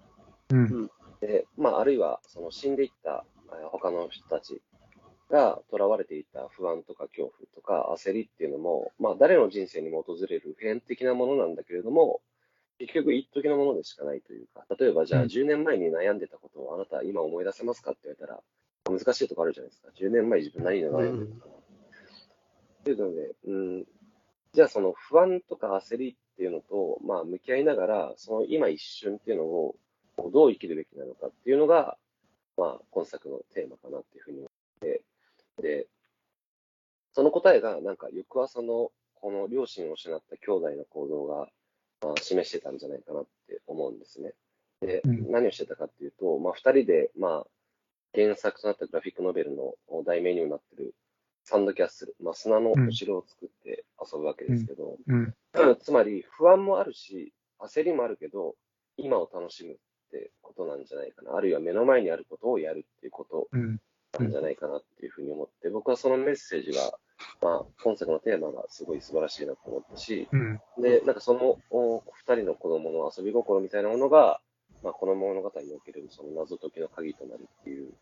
[0.51, 0.91] うん。
[1.21, 4.63] で、まあ、あるいは、その死んでいったえー他の人たち
[5.31, 12.21] が囚われていた不安とか恐怖とか焦りっていうのも、まあ、誰の人生にも訪れる普遍的なものなんだけれども、
[12.81, 18.41] 結局一時のものでしかないというか、例えばじゃあうん10年前に悩んでたことをあなたは今思い出せますかって言われたら、
[18.99, 19.89] 難しいところあるじゃないですか。
[20.01, 21.53] 10年前自分何に悩んでたかな。
[21.53, 23.85] っていうので、うん、
[24.55, 29.77] じゃあその不安とか焦りっていうのと、まあ、向き合いながら、その今一瞬っていうのを
[30.33, 31.99] どう生きるべきなのかっていうのが、
[32.57, 35.03] まあ、今作のテーマかなっていうふうに思って、
[35.61, 35.87] で、
[37.13, 38.91] その答えが、なんか翌朝の
[39.21, 41.49] この両親を失った兄弟の行動が、まあ、
[42.21, 44.33] 示してたんじゃないかなって思うんですね。
[44.81, 47.47] で、うん何をしてたかっていうと、まあ、二人で、まあ、
[48.15, 50.95] 原作となったグラフィックノベルの題名にもなってる
[51.45, 55.35] サンドキャッスル、まあ、砂のお城を作って遊ぶわけですけど、うん。
[55.81, 58.55] つまり不安もあるし、焦りもあるけど、
[58.97, 59.77] 今を楽しむっ
[60.11, 61.37] てことなんじゃないかな。
[61.37, 63.79] あるいは目の前にあることをやるっていうことうん。
[64.19, 66.99] なんじゃないかなっていうふうに思って、僕はそのメッセージが、
[67.41, 70.61] まあ、今作のテーマがすごい素晴らしいなと思ったし、うん。
[70.83, 74.41] で、なんかそのお二人の子供の遊び心みたいなものが、
[74.83, 77.93] まあ、この物語におけるその謎解きの鍵となるっていう、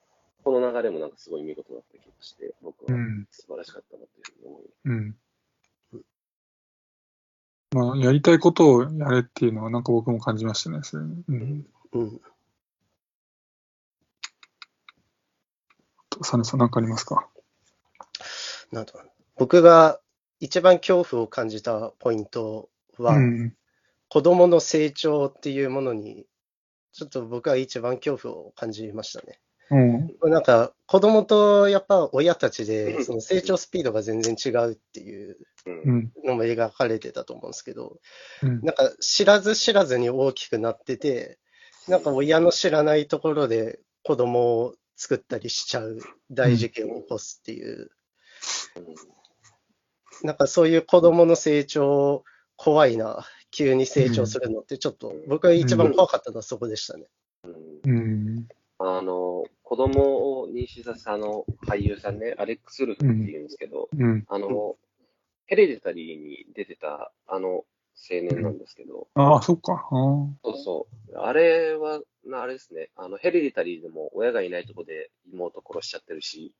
[0.45, 3.27] この流れもなんかすごい見事だった気がして、僕はうん。
[3.31, 4.75] 素晴らしかったなというふうに思います。
[4.85, 5.17] うん。
[7.71, 11.23] まあ、やりたいことをやれっていうのは、なんか僕も感じましたね、それに。
[11.29, 11.67] うん。
[11.93, 12.21] うん。
[16.09, 17.29] とサネさん、なんかありますか？
[18.73, 20.01] なんだろうな僕が
[20.41, 23.55] 一番恐怖を感じたポイントは、うん。
[24.09, 26.27] 子供の成長っていうものに、
[26.93, 29.41] ちょっと僕は一番恐怖を感じましたね。
[29.71, 30.31] うん。
[30.31, 35.37] なんか子供とやっぱ親たちでその成長スピードが全然違うっていう。
[36.25, 37.99] のも描かれてたと思うんですけど、
[38.43, 38.61] うん。
[38.63, 41.39] なんか知らず知らずに大きくなってて、
[41.89, 46.01] なんか親の知らないところで子供を作ったりしちゃう
[46.31, 47.91] 大事件を起こすっていう、
[50.23, 52.25] なんかそういう子供の成長
[52.57, 57.05] 怖いな、急に成長するのってちょっと僕が一番怖かったのはそこでしたね。
[57.45, 58.49] うんうん。
[58.79, 64.25] あの、子供を妊娠させたあの俳優さんね、アレックス・ウルフって言うんですけど、うん。
[64.29, 64.77] あの、
[65.47, 69.73] ヘレディタリーに出てたあの青年なんですけど、ああ、そっか。
[69.73, 69.89] ああ。
[70.45, 71.17] そうそう。
[71.17, 76.53] あれは、なあれですね、あの、ヘレディタリーでも親がいないとこで妹殺しちゃってるし、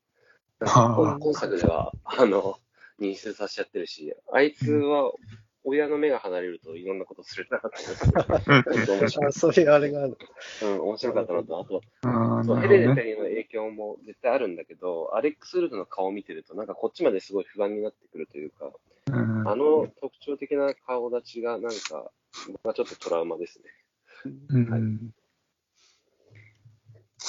[0.59, 2.57] 今今作では、あの、
[2.99, 5.11] 妊娠させちゃってるし、あいつは
[5.63, 10.17] 親の目が離れるといろんなことするなってそういうあれがある。
[10.63, 12.55] うん、面白かったなと、あと。
[12.57, 18.71] ヘレデタリーの影響も絶対あるんだけど、アレックス・ウルフの顔を見てると、なんかこっちまですごい不安になってくるというか、
[19.07, 19.47] うん。
[19.47, 22.11] あの特徴的な顔立ちが、なんか、
[22.51, 23.65] 僕はちょっとトラウマですね。
[24.49, 25.11] うん。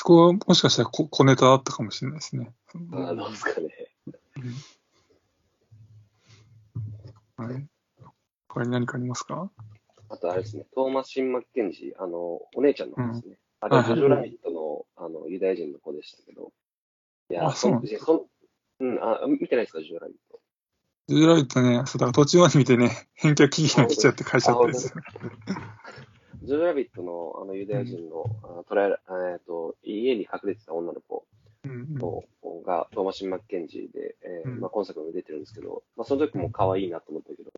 [0.01, 2.51] そこはもしかしたら小小ネタだったかもしれないですね。
[2.95, 3.69] あなんですかね。
[7.37, 7.67] はい。
[8.49, 9.51] 他に何かありますか？
[10.09, 13.37] あとあれですね、トーマシン・マッケンジー、あの、お姉ちゃんの方ですね。
[13.61, 16.51] あれ、はいジョジョラビットの、あの、ユダヤ人の子でしたけど。
[17.29, 18.23] いや、あそうなんそそん
[18.81, 20.41] うん、あ、見てないですか、ジョジョラビット。
[21.09, 24.95] ジュライトね、そうだから途中まで見てね、返却期限が来ちゃって会社ったんですよ。
[26.43, 28.99] ジョジョラビットの、あの、ユダヤ人の、あの捕らえら、
[29.33, 31.25] えっと、家に隠れてた女の子
[31.65, 32.25] うんの
[32.65, 37.51] が、トーマシン・マッケンジーで、えーうんまあ、今作も出てるんですけど、まあ、その時も可愛いなと思ったけど、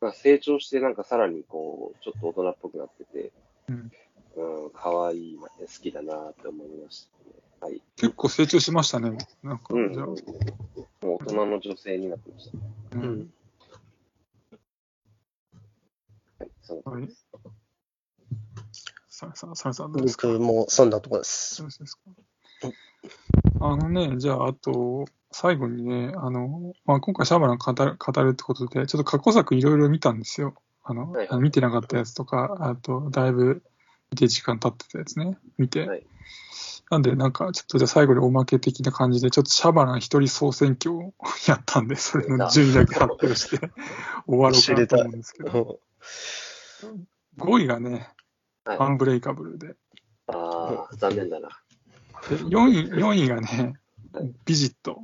[0.00, 3.32] まあ、成長して、なんかさらにこう、ちょっと大人っぽくなってて、
[3.68, 3.92] うん
[4.36, 7.08] うん、可愛いな、好きだなって思いまし
[7.60, 7.70] たね。
[7.70, 7.82] はい。
[7.96, 9.16] 結構成長しましたね。
[9.42, 9.94] なんか、うん。
[9.94, 10.16] もう
[11.02, 12.58] 大人の女性になってました。
[12.98, 13.32] ううんん。
[16.38, 16.50] はい。
[16.62, 17.08] そのはい。
[19.16, 20.26] ささささんどうですか？
[20.26, 21.54] 僕もそんなとこです。
[21.54, 22.00] そうですか？
[23.60, 30.54] あのね、じゃあ、あと、最後にね、あの、まあ、今回シャーマラン語る語るってことで、ちょっと過去作いろいろ見たんですよ。
[30.82, 31.28] あの、はい。
[31.38, 33.62] 見てなかったやつとか、あと、だいぶ
[34.10, 35.86] 見て時間経ってたやつね、見て。
[35.86, 36.04] はい。
[36.90, 41.14] なんで、なんか、ちょっとじゃあ最後におまけ的な感じで、ちょっとシャバな一人総選挙を
[41.46, 43.58] やったんで、それの順位だけ発表して
[44.26, 45.78] 終わろうかなと思うんですけど、
[47.38, 48.08] 5位がね、
[48.64, 49.74] はいアンブレイカブルで、
[50.28, 51.48] ああ、残念だな。
[52.28, 53.74] で4位、4位がね、
[54.44, 55.00] ビジット。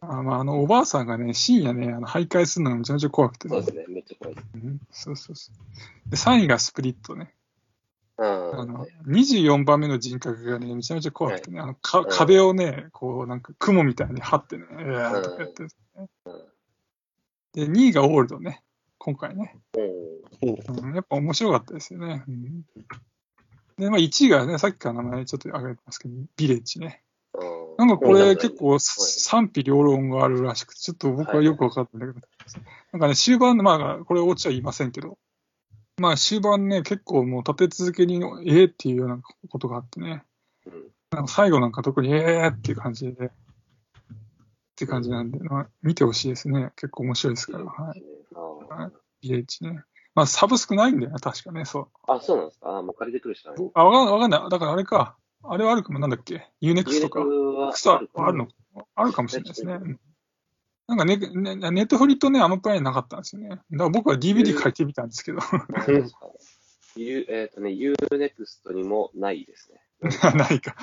[0.00, 4.36] あまあ、あの、おばあさんがね、深夜ね、あの徘徊するのがめちゃめちゃ怖くてねそうですね、めっちゃ怖い。
[4.54, 6.10] うんそうそうそう。
[6.10, 7.34] で、3位がスプリットね。
[8.16, 8.60] うん。
[8.60, 15.70] あの、24番目の人格がね、めちゃめちゃ怖くてね、あの、か壁をね、こう、なんか雲みたいに張ってね、うわーとかやってる、
[17.52, 18.62] で、2位がオールドね、
[19.00, 19.56] 今回ね。
[20.42, 20.86] うん。
[20.86, 22.22] うん、やっぱ面白かったですよね。
[22.28, 22.62] うん、
[23.78, 27.02] で、まあ1位がね、さっきから名前ちょっと挙げてますけど、ビレッジね。
[27.34, 32.26] うんなんかこれ結構、構賛否両論があるらしくて、ちょっと僕はよくわかってないんだけど、
[32.92, 35.16] なんかね、終盤、まあ、これオチは言いませんけど、
[35.96, 40.24] まあ終盤ね、結構もう立て続けに、ええっていうようなことがあってね、
[40.66, 40.72] うん
[41.10, 43.30] なんか最後なんか特にええっていう感じで、っ
[44.76, 46.70] て感じなんで、まあ、見てほしいですね。
[46.76, 48.02] 結構面白いですから、はい。
[48.34, 48.90] あ
[49.20, 49.82] ビレッジね。
[50.14, 51.88] まあサブスクないんだよね、確かね、そう。
[52.08, 52.78] あ、そうなんですか？
[52.78, 53.70] あもう借りてくるしかない。
[53.74, 54.50] あ、わかんない、わかんない。
[54.50, 55.16] だからあれか。
[55.42, 57.20] あれはあるかも、なんだっけ ?Unext とか。
[57.20, 57.98] は草あ
[58.32, 58.48] るの
[58.94, 59.74] あるかもしれないですね。
[59.74, 60.00] うん
[60.86, 63.48] なんかね、ねネットフリとね、アマプラになかったんですよね。
[63.50, 65.38] だから僕は DVD 借りてみたんですけど。
[66.96, 69.80] ゆ えっ、とね、Unext にもないですね。
[70.34, 70.76] ないか。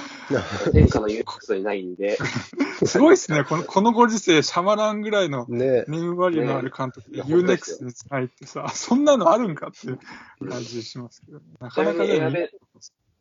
[0.71, 2.17] 天下の Unext にないんで、
[2.85, 3.43] すごいですね。
[3.43, 5.85] この、このご時世、シャマランぐらいのね。
[5.87, 7.27] ネームバリューのある監督でね。
[7.27, 9.99] いや Unext にないってさ、そんなのあるんかっていう
[10.47, 12.51] 感じしますけど、なちかなかね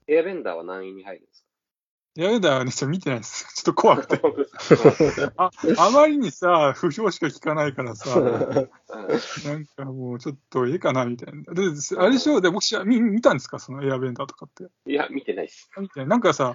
[0.08, 1.45] エアベンダーは何位に入るんです
[2.16, 3.46] やめだよね、ちょっと見てないです。
[3.54, 4.16] ちょっと怖くて。
[4.18, 4.28] か
[5.36, 8.70] あ、あまりにさ、不評しか聞かないからさ、うん
[9.44, 11.42] なんかもうちょっといいかな、みたいな。
[11.52, 11.62] で、
[11.98, 12.40] あれでしょ？
[12.40, 13.58] で、僕見、見たんですか？
[13.58, 14.64] そのエアベンダーとかって。
[14.90, 15.70] いや、見てないです。
[15.78, 16.54] 見てなんかさ、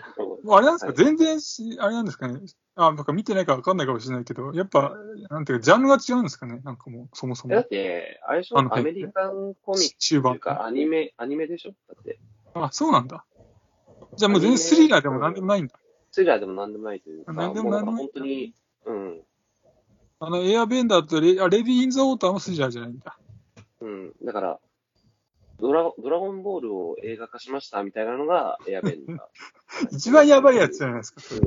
[0.50, 2.40] あれなんですか、全然し、あれなんですかね？
[2.76, 4.96] あ、なんか見てないから分かんないかもしれないけど、やっぱ、
[5.30, 6.60] なんていうか、ジャンルが違うんですかね？
[6.64, 7.70] なんかもう、そもそえだっも。
[7.70, 8.58] て、あれでしょ？
[8.60, 10.42] アメリカンコミック中盤っていう。
[10.42, 11.72] か、アニメ、アニメでしょ？
[11.88, 12.18] だって、
[12.56, 13.26] あ、そうなんだ。
[14.16, 15.80] じゃあもう全然スリラーでもなんでもないんだ。
[16.12, 18.54] スリラーでも何でもないというか、何でもなんでも本当に、
[18.86, 19.22] うん、
[20.20, 23.18] あの、エアベンダーとレあレディー・イン・ザ・ウォーターもスリラーじゃないんだ。
[23.80, 24.14] うん。
[24.24, 24.60] だから、
[25.60, 29.20] ドラドラゴンボールを映画化しましたみたいなのがエアベンダー。
[29.96, 31.22] 一番やばいやつじゃないですか。
[31.22, 31.42] それ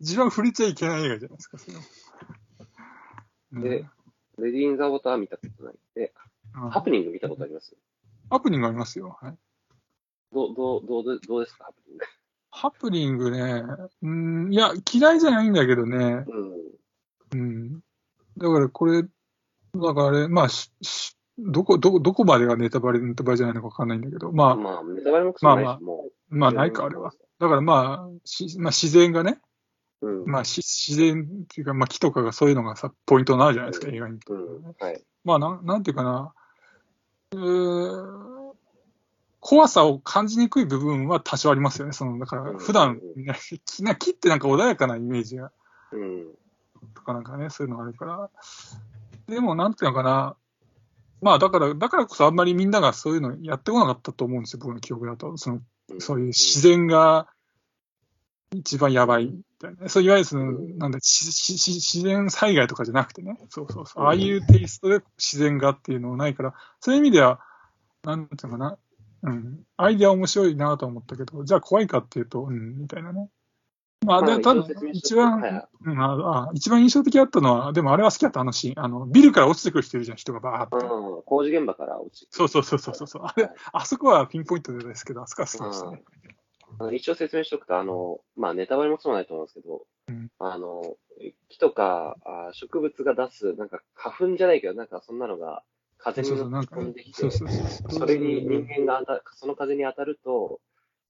[0.00, 1.82] 一番触れちゃいけない映画じゃないですか、それは。
[3.52, 3.90] でね
[4.38, 5.74] レディー・イン・ザ・ウォーターは見たことない。
[5.94, 6.12] で、
[6.56, 7.74] うんハプニング見たことあります？
[8.30, 9.18] ハプニングありますよ。
[9.20, 9.38] はい。
[10.34, 12.04] どう、どう、どうで、どうですか、ハプニング。
[12.50, 13.62] ハプニングね、
[14.02, 14.10] う
[14.48, 16.24] ん、いや、嫌いじゃないんだけどね、
[17.32, 17.40] うん。
[17.40, 17.80] うん。
[18.36, 25.96] だからこれ、だからあれ、まあ、ししどこ、どこ、どこまでがネタバレ、ネタバレじゃないのかわかんないんだけど、まあ、まあ、ネタバレもクソないし、まあまあ。
[26.28, 27.12] まあ、ないか、あれは。。
[27.40, 29.40] だからまあ、しまあ、自然がね、
[30.00, 30.24] うん。
[30.26, 34.18] まあ、し自然っていうか、まあ、木とかがそういうのがさ、ポイントになるじゃないですか、映画に。
[34.28, 34.74] うん。
[34.78, 35.02] はい。
[35.24, 36.34] まあ、なん、なんていうかな、
[37.32, 38.33] うー
[39.46, 41.92] 怖さを感じにくい部分は多少ありますよね。
[41.92, 45.52] その、だから、普段、みんな木ってなんか穏やかなイメージが、
[45.92, 46.24] うん。
[46.94, 48.30] とかなんかね、そういうのがあるから。
[49.28, 50.34] でも、なんていうのかな、
[51.20, 55.36] まあ、だから、だからこそあんまりみんながそういうのやってこなかったと思うんですよ、僕の記憶だと。
[55.36, 55.56] その、
[55.90, 57.28] うんそういう自然が
[58.54, 59.90] 一番やばいみたいな。
[59.90, 63.38] そういわゆるその、なんだ、ししし自然災害とかじゃなくてね。
[63.50, 64.04] そうそうそう。
[64.04, 67.40] ああいうテイストで自然がっていうのないから、そういう意味では、
[68.04, 68.78] なんていうのかな。
[69.24, 69.60] うん。
[69.76, 73.28] アイデア面白いなと思ったけど、じゃあ怖いかっていうと、うん、みたいなね。
[74.04, 78.84] まあ、で、まあ多分一番、はいはいうんああ、一番印象的だったのは、でもあれは好きだったあのシーン。
[78.84, 80.86] あの、ビルから落ちてくる人いるじゃん、人がバーって。
[80.86, 81.22] うん。
[81.22, 83.22] 工事現場から落ちてそうそうそうそうそう。
[83.24, 86.04] あれ、あそこはピンポイントですけど、あそこはそうですね。
[86.78, 90.96] あの一応説明しておくと、あの、まあ、ネタバレもそうないと思うんですけど、うんあの、
[91.48, 95.62] 木とかあ植物が出す、なんか花粉じゃないけど、なんかそんなのが
[96.04, 97.92] 風にそうそう、なんか飛んでき、て、そうそうそう。
[97.92, 100.60] それに人間が当たその風に当たると、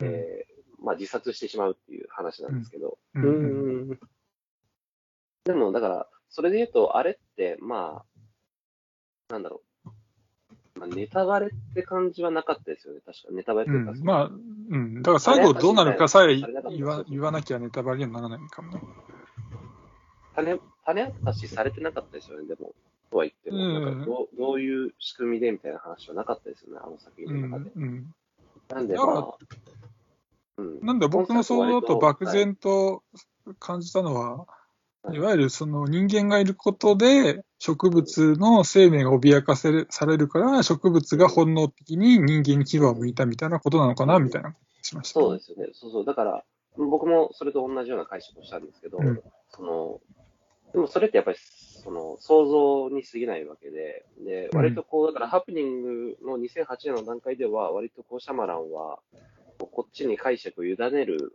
[0.01, 4.01] えーまあ、自殺してしまうっていう話なんですけど、ううんん。
[5.45, 8.05] でも、だから、それで言うと、あれって、ま
[9.31, 10.79] あ、なんだろう。
[10.79, 13.29] まあ、ネタバレって感じはなかったですよね、確か。
[13.33, 15.03] ネタバレというか、うん、まあ、うん。
[15.03, 18.81] だから最後どうなるかさえ言わ言わなきゃネタバレにはならないかもね。
[20.35, 22.75] 種、種明かしされてなかったですよね、でも。
[23.15, 27.71] とは言っても、うんなんかどうどういう仕組みでみたいな話はなかったですよね、あの作う品の中で。
[27.71, 27.83] ん。
[27.83, 28.15] うん。
[28.69, 29.39] なんで、まあ、
[30.57, 30.81] うん。
[30.85, 33.05] なんで僕の想像だと漠はい然と
[33.61, 34.47] 感じたのは、はい
[35.13, 45.21] いわゆるその人間がいることで植物の生命が脅かせるされるから植物が本能的に人間に牙を向いたみたいなことなのかなみたいなしました。
[45.21, 45.67] そうですよね。
[45.75, 46.05] そうそう。
[46.07, 46.43] だから、
[46.79, 50.01] 僕もそれと同じような解釈をしたんですけど、うんその、
[50.75, 54.59] でもそれってやっぱり、その、想像に過ぎないわけで、で、うん。
[54.59, 58.99] 割とこう、だからハプニングの2008年の段階では、割とこう、シャマランは、
[59.59, 61.33] こっちに解釈を委ねる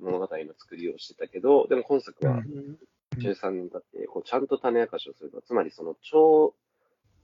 [0.00, 2.78] う物語の作りをしてたけど、でも今作はうん。
[3.16, 6.54] 13年経って、こうちゃんと種明かしをすると、つまりその超、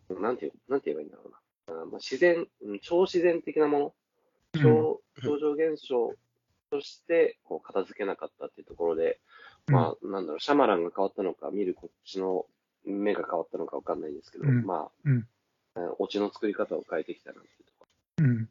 [0.08, 1.82] なんていう、なんて言えばいいんだろうな。
[1.82, 3.94] あまあ、自然、うん超自然的なもの、
[4.62, 6.14] 超、超常現象
[6.70, 9.18] として、こう、片付けなかったっていうところで、うん
[9.72, 12.46] まあ、なんだろう、シャマランが変わったのか、見るこっちの
[12.84, 15.28] 目が変わったのかわかんないですけど、うんまあ、うんうん
[16.00, 17.86] オチの作り方を変えてきたなっていうとこ
[18.18, 18.48] うん。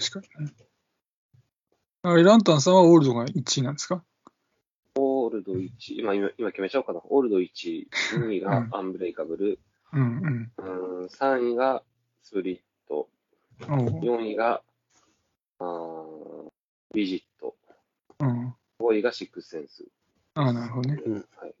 [0.00, 0.52] 確かにね。
[2.02, 4.02] あれ、ランタンさんはオールドが1位なんですか？
[4.96, 5.24] ろ。
[5.24, 7.00] オールド1、今、今、今決めちゃおうかな。
[7.04, 7.88] オールド1、
[8.18, 9.60] 2位がうんアンブレイカブル、
[9.92, 11.84] うんうん、3位が
[12.22, 13.08] スプリット、
[13.68, 13.74] うん。
[13.74, 14.60] おう4位が、
[15.60, 16.50] あー
[16.92, 17.54] ビジット、
[18.18, 18.54] うん。
[18.84, 19.84] 5位がシックスセンス。
[20.34, 21.00] ああ、なるほどね。
[21.04, 21.54] うんはい、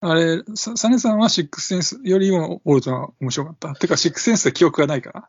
[0.00, 3.74] あれ、さサネさんはシックスセンスよりもオールドが面白かった。
[3.74, 5.28] てか、シックスセンスで記憶がないか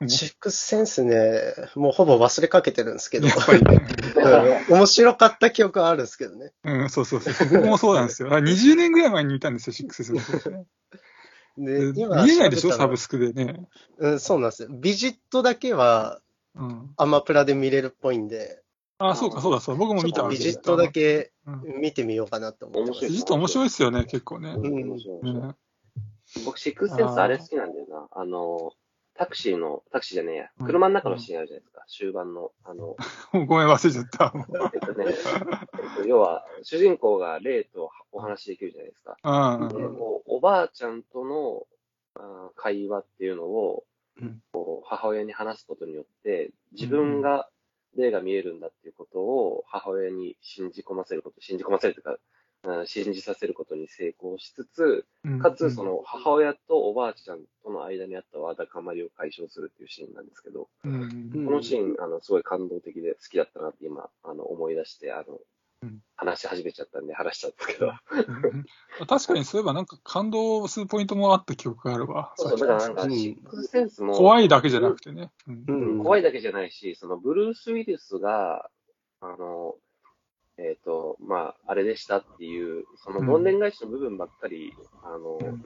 [0.00, 0.08] な。
[0.08, 3.86] シックスセンスね、もうほぼ忘れかけてるんですけど、やっぱりね。
[4.68, 6.52] うん面白かった記憶はあるんですけどね。
[6.64, 7.48] うん、そうそうそう。
[7.50, 8.32] 僕もそうなんですよ。
[8.34, 10.50] あ20年ぐらい前に見たんですよ、シックスセンス。
[10.50, 13.66] で、見今えないでしょ、サブスクでね。
[13.98, 14.68] うん、そうなんですよ。
[14.70, 16.20] ビジットだけは
[16.54, 16.90] うん。
[16.96, 18.62] アマプラで見れるっぽいんで、
[19.00, 19.78] あ、そうか、そうだ、そうだ。
[19.78, 20.88] 僕も見たわビジットだ。
[20.88, 23.08] けうん見てみようかなと思って。
[23.08, 24.52] ビジット面白いですよね、結構ね。
[24.54, 25.54] ん面白い面白いね
[26.44, 28.08] 僕、シックスセンスあれ好きなんだよな。
[28.12, 28.72] あの、
[29.14, 30.64] タクシーの、タクシーじゃねえやう。
[30.64, 31.84] ん車の中のシーンあるじゃないですか。
[31.88, 32.52] 終盤の。
[32.62, 32.96] あの、
[33.46, 34.34] ごめん、忘れちゃった。
[34.74, 39.16] えっとね、えっと要は、主人公が霊とお話しできるじゃないですか。
[39.22, 41.66] あで、こう、おばあちゃんとの
[42.54, 43.84] 会話っていうのを
[44.22, 47.48] うん、こう母親に話すことによって、自分が
[47.96, 52.18] 霊が見えるんだっていうことを母親に信じ込ませること、信じ込ませるというか、うん
[52.84, 55.06] 信じさせることに成功しつつ、
[55.40, 60.94] かつ、そ、の母親とおばあちゃんとの間にあったわだかまりを解消するっていうシーンなんですけど、うん。
[61.34, 65.38] うんこのシーン、あの、すごい感動的で好きだったなって今、あの、思い出して、あのうん、
[66.16, 69.06] 話し始めちゃったんで話しちゃったけど、うん。
[69.06, 72.34] 確かにそういえばなんか感動するポイントもあった記憶があるわ。
[72.36, 75.30] そうそう、だからなんか、うんシックスセンスも、怖いだけじゃなくてね。
[75.48, 75.64] うん。
[75.66, 78.68] うん怖いだけじゃないし、そのブルース・ウィリスが、
[79.20, 79.76] あの、
[80.58, 85.64] えっ、と、まあ、あれでしたっていう、そのどんでん返しの部分ばっかり、あの、うん。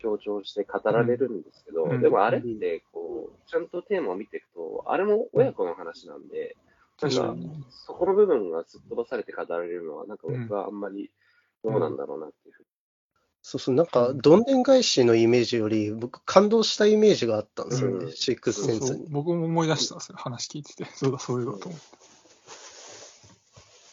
[0.00, 2.00] 強調して語られるんですけど、うん。
[2.00, 6.56] でもあれって、こう、ちゃんとテーマを見ていくと、あれも親子の話なんで、
[7.00, 7.64] なんか確かに、。
[7.70, 11.10] そこの部分がすっ飛ばされて語られるのは、なんか僕はあんまり
[11.62, 12.66] どうなんだろうなっていうふう
[13.42, 18.86] そうそう、なんか、どんでん返しのイメージより、僕、感動したイメージがあったんですよね、うんシックスセンスに。
[18.88, 20.84] そうそう僕も思い出したんですよ、話聞いてて。
[20.86, 21.86] そうだ、そういうこと思って。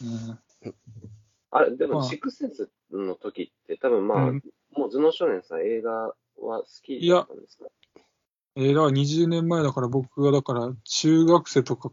[0.02, 0.38] うん
[1.52, 4.42] あれ、でも、まあシックスセンスの時って、多分まあ、うん
[4.72, 7.64] もう頭脳少年さん映画は好きだったんですか？
[8.56, 11.90] えー、だから20年前だから僕がだから中学生とか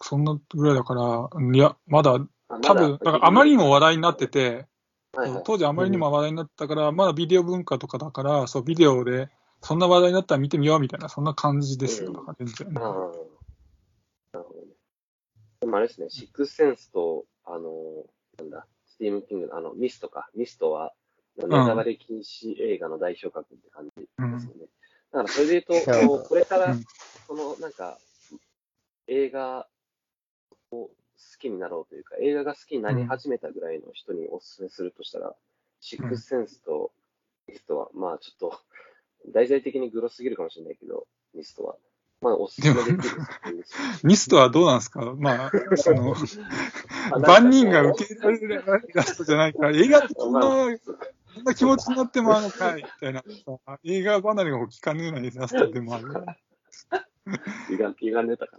[0.00, 4.66] そんなぐらいだから、いや、まだあ多分、だからあまりにも話題になってて、
[5.12, 9.30] はいはい当時あまりにも話題になったから、まだビデオ文化とかだから、そう、ビデオで、
[9.62, 12.74] そんな話題になったら見てみようみたいな、そんな感じですよ、うん全然。
[12.74, 13.26] なるほどね。
[15.60, 18.04] でもあれですね、シックスセンスと、あの、
[18.38, 20.28] なんだ、スティーム・キングのあの、ミストか。
[20.36, 20.92] ミストは、
[21.38, 24.08] ネタバレ禁止映画の代表格って感じで
[24.38, 24.66] すよね。
[25.12, 26.84] だからそれで言うと、うんこうこれからうん、
[27.26, 27.98] その、なんか、
[29.08, 29.66] 映画
[30.70, 30.90] を好
[31.40, 35.34] きになろうというか、映画が好きになり始めたぐらいの人にお勧めするとしたら、
[35.80, 36.90] シックスセンスと
[37.48, 38.60] ミストは、まあちょっと、
[39.32, 41.76] 題材的にグロすぎるかもしれないけど、ミストは。
[42.20, 43.14] まあお勧めできる。
[44.02, 45.00] ミストはどうなんですか？
[45.18, 46.14] まあ、その、
[47.12, 50.40] あ万人が受け入れられるラストじゃないから、映画ってこんな、
[51.40, 56.06] んな気持ちになってもあるのかい、みたいなさ、映画離れが聞かねえのにラストでもある。
[57.68, 58.58] 歪ん歪んでたか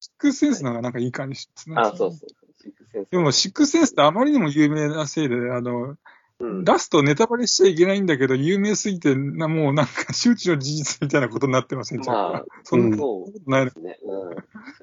[0.00, 0.70] シックスセンスの？
[0.70, 1.74] 方がなんかいい感じしますね。
[1.76, 1.82] な。
[1.82, 2.28] あ、そうそう。
[2.62, 3.10] シックスセンス。
[3.10, 5.96] でも、シックスセンスってあまりにも有名なせいで、あの、
[6.38, 12.02] うん、ラストネタバレしちゃいけないんだけど、有名すぎて、なもうなんか周知の事実みたいなことになってません？
[12.02, 12.16] じゃん。
[12.16, 13.70] まあ、そんなことないの？
[13.70, 13.98] ですね。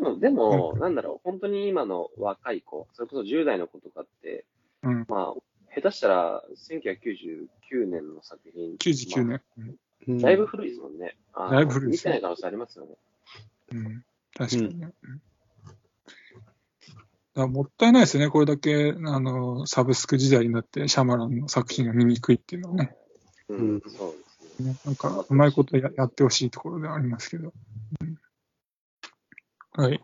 [0.02, 0.20] うん。
[0.20, 4.46] でも、でもなんだろう、本当に今の若い子、それこそ10代の子とかって、
[4.82, 5.06] うん。
[5.08, 5.34] まあ、
[5.76, 8.76] 下手したら1999年の作品。
[8.78, 9.42] 99年。
[9.58, 9.78] うん
[10.20, 11.16] だいぶ古いですもんね。
[11.34, 12.96] あのだいぶ古いです見てない可能性ありますよね。
[13.72, 14.06] うん。
[14.36, 14.92] 確かにね。
[15.04, 15.22] うん
[17.36, 18.30] だからもったいないですよね。
[18.30, 22.96] これだけ、あの、サブスク時代になって、シャマランの作品が見にくいっていうのはね。
[23.50, 24.70] うん、うんそうですね。
[24.70, 27.52] ねなんか、うまいことややってほしいところではありますけど。
[28.02, 28.18] うん
[29.76, 30.04] はい。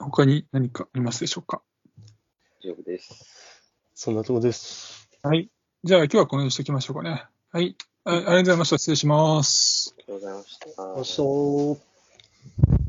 [0.00, 1.62] 他に何かありますでしょうか？
[2.64, 3.62] 大丈夫です。
[3.94, 5.03] そんなとこです。
[5.24, 5.48] はい。
[5.84, 7.24] じゃあ今日はこの辺にしておきましょうかね。
[7.50, 7.74] はい。
[8.04, 8.76] あありがとうございました。
[8.76, 9.94] 失礼します。
[9.96, 11.16] ありがとうございまし
[12.76, 12.83] た。